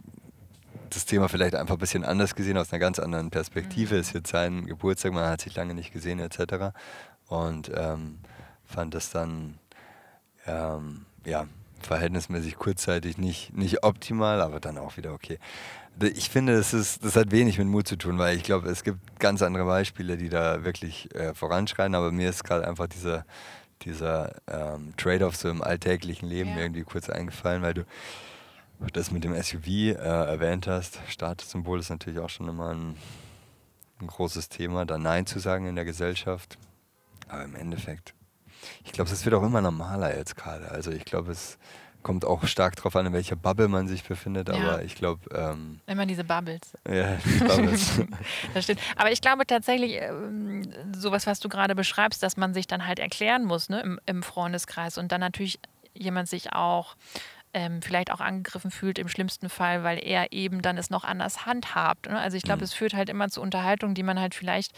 [0.90, 3.96] das Thema vielleicht einfach ein bisschen anders gesehen, aus einer ganz anderen Perspektive.
[3.96, 4.02] Mhm.
[4.02, 6.74] Es ist jetzt sein Geburtstag, man hat sich lange nicht gesehen, etc.
[7.28, 8.20] Und ähm,
[8.68, 9.58] fand das dann
[10.46, 11.48] ähm, ja,
[11.82, 15.40] verhältnismäßig kurzzeitig nicht, nicht optimal, aber dann auch wieder okay.
[16.00, 18.84] Ich finde, das, ist, das hat wenig mit Mut zu tun, weil ich glaube, es
[18.84, 23.26] gibt ganz andere Beispiele, die da wirklich äh, voranschreiten, aber mir ist gerade einfach dieser
[23.84, 26.60] dieser ähm, Trade-off so im alltäglichen Leben ja.
[26.60, 27.86] irgendwie kurz eingefallen, weil du
[28.94, 31.00] das mit dem SUV äh, erwähnt hast.
[31.08, 32.96] Statussymbol ist natürlich auch schon immer ein,
[34.00, 36.58] ein großes Thema, da Nein zu sagen in der Gesellschaft.
[37.28, 38.14] Aber im Endeffekt,
[38.84, 40.70] ich glaube, es wird auch immer normaler jetzt gerade.
[40.70, 41.58] Also ich glaube, es
[42.04, 44.56] kommt auch stark darauf an, in welcher Bubble man sich befindet, ja.
[44.56, 45.22] aber ich glaube.
[45.36, 46.62] Ähm, Immer diese Bubbles.
[46.88, 48.02] Ja, die Bubbles.
[48.54, 48.80] das stimmt.
[48.96, 50.64] Aber ich glaube tatsächlich, ähm,
[50.96, 54.24] sowas, was du gerade beschreibst, dass man sich dann halt erklären muss ne, im, im
[54.24, 55.60] Freundeskreis und dann natürlich
[55.94, 56.96] jemand sich auch
[57.54, 61.46] ähm, vielleicht auch angegriffen fühlt im schlimmsten Fall, weil er eben dann es noch anders
[61.46, 62.08] handhabt.
[62.08, 62.18] Ne?
[62.20, 62.66] Also ich glaube, mhm.
[62.66, 64.72] es führt halt immer zu Unterhaltungen, die man halt vielleicht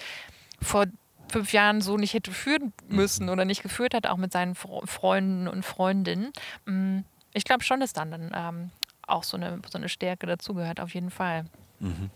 [0.61, 0.85] vor
[1.29, 3.31] fünf Jahren so nicht hätte führen müssen mhm.
[3.31, 6.31] oder nicht geführt hat, auch mit seinen Freunden und Freundinnen.
[6.65, 6.99] Mm
[7.33, 8.71] ich glaube schon, dass dann, dann ähm,
[9.05, 11.45] auch so eine, so eine Stärke dazugehört, auf jeden Fall.
[11.79, 12.09] Mhm.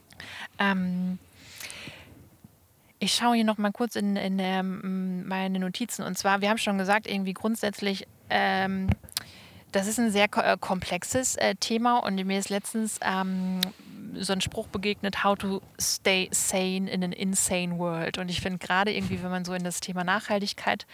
[0.60, 1.20] Ähm,
[3.00, 6.04] ich schaue hier noch mal kurz in, in ähm, meine Notizen.
[6.04, 8.88] Und zwar, wir haben schon gesagt, irgendwie grundsätzlich, ähm,
[9.72, 12.00] das ist ein sehr äh, komplexes äh, Thema.
[12.00, 13.60] Und mir ist letztens ähm,
[14.20, 18.18] so ein Spruch begegnet, how to stay sane in an insane world.
[18.18, 20.86] Und ich finde gerade irgendwie, wenn man so in das Thema Nachhaltigkeit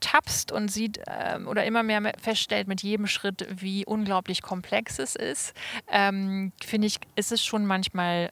[0.00, 5.14] tapst und sieht ähm, oder immer mehr feststellt mit jedem Schritt, wie unglaublich komplex es
[5.14, 5.54] ist,
[5.88, 8.30] ähm, finde ich, ist es schon manchmal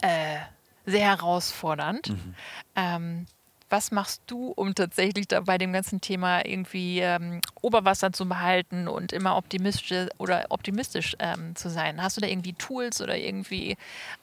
[0.00, 0.38] äh,
[0.86, 2.10] sehr herausfordernd.
[2.10, 2.34] Mhm.
[2.76, 3.26] Ähm,
[3.70, 8.88] was machst du, um tatsächlich da bei dem ganzen Thema irgendwie ähm, Oberwasser zu behalten
[8.88, 12.02] und immer optimistisch oder optimistisch ähm, zu sein?
[12.02, 13.76] Hast du da irgendwie Tools oder irgendwie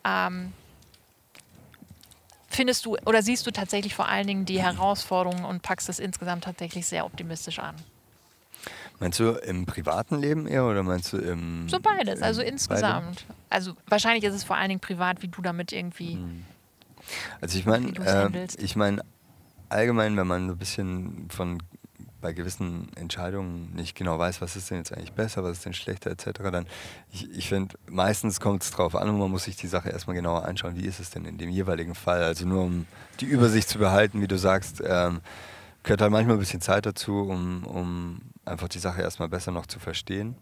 [0.04, 0.54] ähm,
[2.50, 6.44] findest du oder siehst du tatsächlich vor allen Dingen die Herausforderungen und packst es insgesamt
[6.44, 7.76] tatsächlich sehr optimistisch an?
[9.00, 11.70] Meinst du im privaten Leben eher oder meinst du im.
[11.70, 13.26] So beides, also insgesamt.
[13.28, 13.40] Beide?
[13.50, 16.14] Also wahrscheinlich ist es vor allen Dingen privat, wie du damit irgendwie.
[16.14, 16.44] Hm.
[17.40, 19.04] Also ich meine, äh, ich meine,
[19.70, 21.60] allgemein, wenn man so ein bisschen von
[22.20, 25.74] bei gewissen Entscheidungen nicht genau weiß, was ist denn jetzt eigentlich besser, was ist denn
[25.74, 26.66] schlechter etc., dann,
[27.12, 30.16] ich, ich finde, meistens kommt es darauf an und man muss sich die Sache erstmal
[30.16, 32.24] genauer anschauen, wie ist es denn in dem jeweiligen Fall.
[32.24, 32.88] Also nur um
[33.20, 35.22] die Übersicht zu behalten, wie du sagst, ähm,
[35.84, 39.68] gehört halt manchmal ein bisschen Zeit dazu, um, um einfach die Sache erstmal besser noch
[39.68, 40.36] zu verstehen.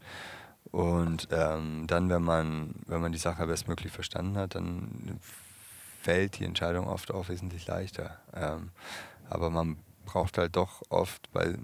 [0.72, 5.20] Und ähm, dann, wenn man, wenn man die Sache bestmöglich verstanden hat, dann
[6.02, 8.18] fällt die Entscheidung oft auch wesentlich leichter.
[8.34, 8.70] Ähm,
[9.30, 11.56] aber man braucht halt doch oft bei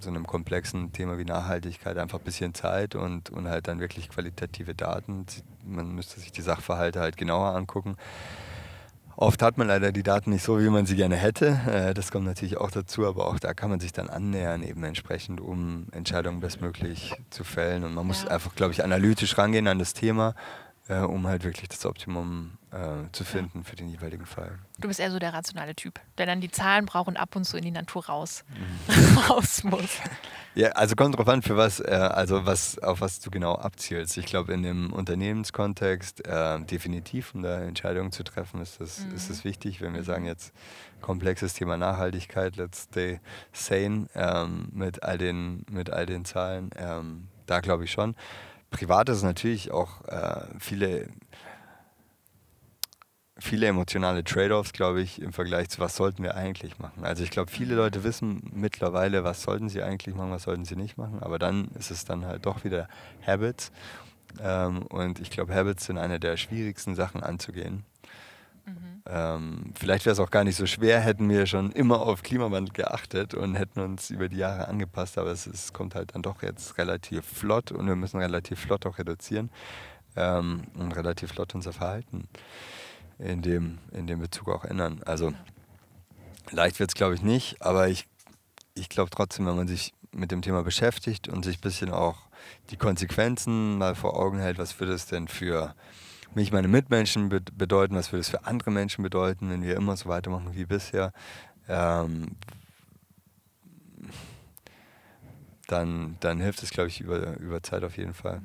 [0.00, 4.08] so einem komplexen Thema wie Nachhaltigkeit einfach ein bisschen Zeit und, und halt dann wirklich
[4.08, 5.26] qualitative Daten.
[5.64, 7.96] Man müsste sich die Sachverhalte halt genauer angucken.
[9.16, 11.58] Oft hat man leider die Daten nicht so, wie man sie gerne hätte.
[11.66, 14.84] Äh, das kommt natürlich auch dazu, aber auch da kann man sich dann annähern, eben
[14.84, 17.82] entsprechend, um Entscheidungen bestmöglich zu fällen.
[17.82, 20.36] Und man muss einfach, glaube ich, analytisch rangehen an das Thema
[20.88, 23.64] äh, um halt wirklich das Optimum äh, zu finden ja.
[23.64, 24.58] für den jeweiligen Fall.
[24.78, 27.44] Du bist eher so der rationale Typ, der dann die Zahlen braucht und ab und
[27.44, 29.18] zu in die Natur raus, mhm.
[29.30, 29.98] raus muss.
[30.54, 34.16] Ja, also kommt drauf an, für was, äh, also was, auf was du genau abzielst.
[34.16, 39.14] Ich glaube, in dem Unternehmenskontext äh, definitiv, um da Entscheidungen zu treffen, ist das, mhm.
[39.14, 39.80] ist das wichtig.
[39.80, 40.52] Wenn wir sagen jetzt
[41.00, 43.20] komplexes Thema Nachhaltigkeit, let's stay
[43.52, 48.14] sane ähm, mit, all den, mit all den Zahlen, ähm, da glaube ich schon.
[48.70, 51.08] Privat ist natürlich auch äh, viele
[53.38, 57.04] viele emotionale Trade-offs, glaube ich, im Vergleich zu was sollten wir eigentlich machen.
[57.04, 60.76] Also ich glaube, viele Leute wissen mittlerweile, was sollten sie eigentlich machen, was sollten sie
[60.76, 62.88] nicht machen, aber dann ist es dann halt doch wieder
[63.24, 63.70] Habits.
[64.40, 67.84] Ähm, und ich glaube, Habits sind eine der schwierigsten Sachen anzugehen.
[68.68, 69.02] Mhm.
[69.06, 72.72] Ähm, vielleicht wäre es auch gar nicht so schwer, hätten wir schon immer auf Klimawandel
[72.72, 76.42] geachtet und hätten uns über die Jahre angepasst, aber es, ist, kommt halt dann doch
[76.42, 79.50] jetzt relativ flott und wir müssen relativ flott auch reduzieren
[80.16, 82.28] ähm, und relativ flott unser Verhalten
[83.18, 85.00] in dem, in dem Bezug auch ändern.
[85.04, 85.32] Also
[86.50, 88.06] leicht wird es, glaube ich, nicht, aber ich,
[88.74, 92.16] ich glaube trotzdem, wenn man sich mit dem Thema beschäftigt und sich ein bisschen auch
[92.70, 95.74] die Konsequenzen mal vor Augen hält, was würde es denn für
[96.38, 99.96] mich, meine Mitmenschen be bedeuten, was würde es für andere Menschen bedeuten, wenn wir immer
[99.96, 101.12] so weitermachen wie bisher,
[101.68, 102.36] ähm,
[105.66, 108.40] dann, dann hilft es, glaube ich, über, über Zeit auf jeden Fall.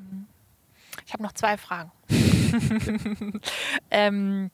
[1.05, 1.91] Ich habe noch zwei Fragen.
[3.91, 4.51] ähm,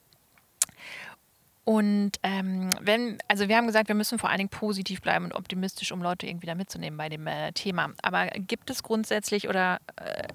[1.64, 5.34] und ähm, wenn, also wir haben gesagt, wir müssen vor allen Dingen positiv bleiben und
[5.34, 7.92] optimistisch, um Leute irgendwie da mitzunehmen bei dem äh, Thema.
[8.02, 10.28] Aber gibt es grundsätzlich oder äh,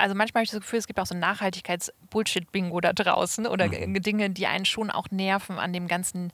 [0.00, 3.68] also manchmal habe ich das Gefühl, es gibt auch so ein Nachhaltigkeits-Bullshit-Bingo da draußen oder
[3.68, 4.00] mhm.
[4.02, 6.32] Dinge, die einen schon auch nerven an dem ganzen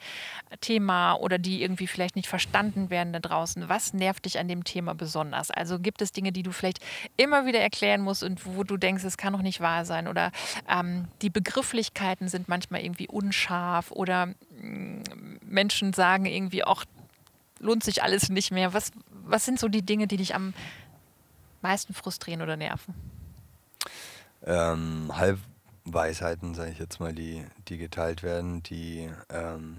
[0.61, 3.69] Thema oder die irgendwie vielleicht nicht verstanden werden da draußen.
[3.69, 5.51] Was nervt dich an dem Thema besonders?
[5.51, 6.79] Also gibt es Dinge, die du vielleicht
[7.17, 10.31] immer wieder erklären musst und wo du denkst, es kann doch nicht wahr sein oder
[10.69, 15.03] ähm, die Begrifflichkeiten sind manchmal irgendwie unscharf oder äh,
[15.45, 16.85] Menschen sagen irgendwie auch,
[17.59, 18.75] lohnt sich alles nicht mehr.
[18.75, 18.93] Was,
[19.25, 20.55] was sind so die Dinge, die dich am
[21.63, 22.95] meisten frustrieren oder nerven?
[24.47, 29.79] Ähm, Halbweisheiten, sage ich jetzt mal, die, die geteilt werden, die ähm,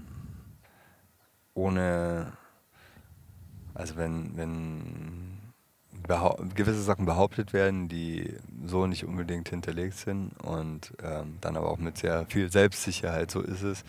[1.54, 2.34] ohne,
[3.74, 5.38] also wenn, wenn
[6.56, 8.34] gewisse Sachen behauptet werden, die
[8.66, 13.42] so nicht unbedingt hinterlegt sind und ähm, dann aber auch mit sehr viel Selbstsicherheit, so
[13.42, 13.84] ist es,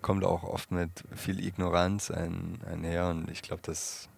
[0.00, 4.08] kommt auch oft mit viel Ignoranz ein, einher und ich glaube, das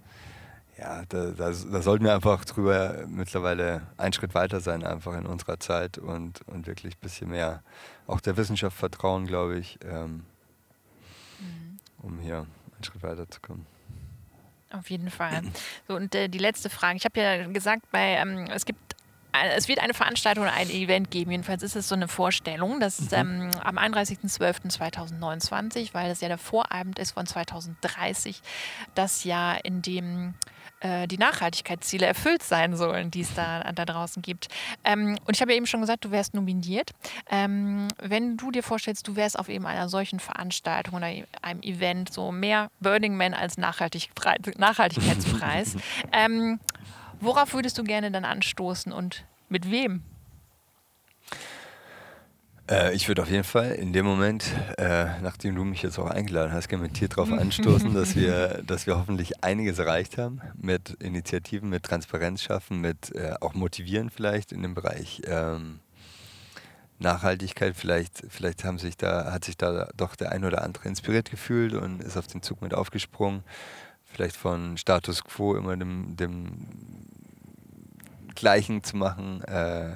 [0.79, 5.27] ja, da, da, da, sollten wir einfach drüber mittlerweile einen Schritt weiter sein, einfach in
[5.27, 7.63] unserer Zeit und, und wirklich ein bisschen mehr
[8.07, 10.25] auch der Wissenschaft vertrauen, glaube ich, ähm,
[11.39, 11.79] mhm.
[12.03, 13.67] um hier einen Schritt weiter zu kommen.
[14.73, 15.43] Auf jeden Fall.
[15.87, 16.97] So, und äh, die letzte Frage.
[16.97, 18.97] Ich habe ja gesagt, bei, ähm, es gibt
[19.57, 21.33] es wird eine Veranstaltung oder ein Event geben.
[21.33, 22.79] Jedenfalls ist es so eine Vorstellung.
[22.79, 23.19] Das ist mhm.
[23.19, 28.43] ähm, am 31.12.2029, weil das ja der Vorabend ist von 2030,
[28.95, 30.35] das Jahr, in dem
[30.81, 34.49] äh, die Nachhaltigkeitsziele erfüllt sein sollen, die es da, da draußen gibt.
[34.85, 36.91] Ähm, und ich habe ja eben schon gesagt, du wärst nominiert.
[37.31, 41.11] Ähm, wenn du dir vorstellst, du wärst auf eben einer solchen Veranstaltung oder
[41.43, 44.11] einem Event, so mehr Burning Man als Nachhaltig
[44.59, 45.77] Nachhaltigkeitspreis,
[46.13, 46.61] ähm,
[47.21, 50.03] worauf würdest du gerne dann anstoßen und mit wem?
[52.71, 54.45] Äh, ich würde auf jeden Fall in dem Moment,
[54.79, 58.63] äh, nachdem du mich jetzt auch eingeladen hast, gerne mit dir darauf anstoßen, dass wir,
[58.67, 64.11] dass wir hoffentlich einiges erreicht haben mit Initiativen, mit Transparenz schaffen, mit äh, auch motivieren
[64.11, 65.81] vielleicht in dem Bereich ähm,
[66.99, 67.77] Nachhaltigkeit.
[67.77, 71.75] Vielleicht, vielleicht haben sich da, hat sich da doch der ein oder andere inspiriert gefühlt
[71.75, 73.43] und ist auf den Zug mit aufgesprungen.
[74.05, 76.69] Vielleicht von Status quo immer dem, dem
[78.35, 79.93] Gleichen zu machen äh,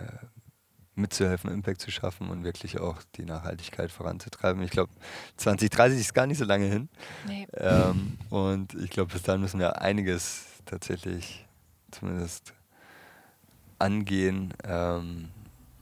[0.99, 4.63] mitzuhelfen, Impact zu schaffen und wirklich auch die Nachhaltigkeit voranzutreiben.
[4.63, 4.91] Ich glaube,
[5.37, 6.89] 2030 ist gar nicht so lange hin.
[7.27, 7.47] Nee.
[7.55, 11.47] Ähm, und ich glaube, bis dahin müssen wir einiges tatsächlich
[11.91, 12.53] zumindest
[13.79, 15.29] angehen, ähm,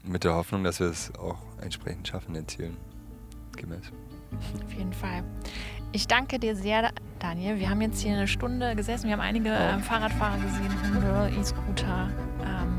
[0.03, 2.77] mit der Hoffnung, dass wir es auch entsprechend schaffen, den Zielen
[3.57, 3.91] gemäß.
[4.63, 5.23] Auf jeden Fall.
[5.91, 7.59] Ich danke dir sehr, Daniel.
[7.59, 9.07] Wir haben jetzt hier eine Stunde gesessen.
[9.07, 12.09] Wir haben einige äh, Fahrradfahrer gesehen, Hunde, E-Scooter.
[12.45, 12.76] Ähm,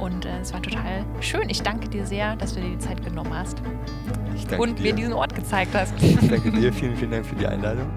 [0.00, 1.48] und äh, es war total schön.
[1.48, 3.60] Ich danke dir sehr, dass du dir die Zeit genommen hast
[4.58, 4.82] und dir.
[4.82, 5.94] mir diesen Ort gezeigt hast.
[6.00, 7.88] Ich danke dir, vielen, vielen Dank für die Einladung.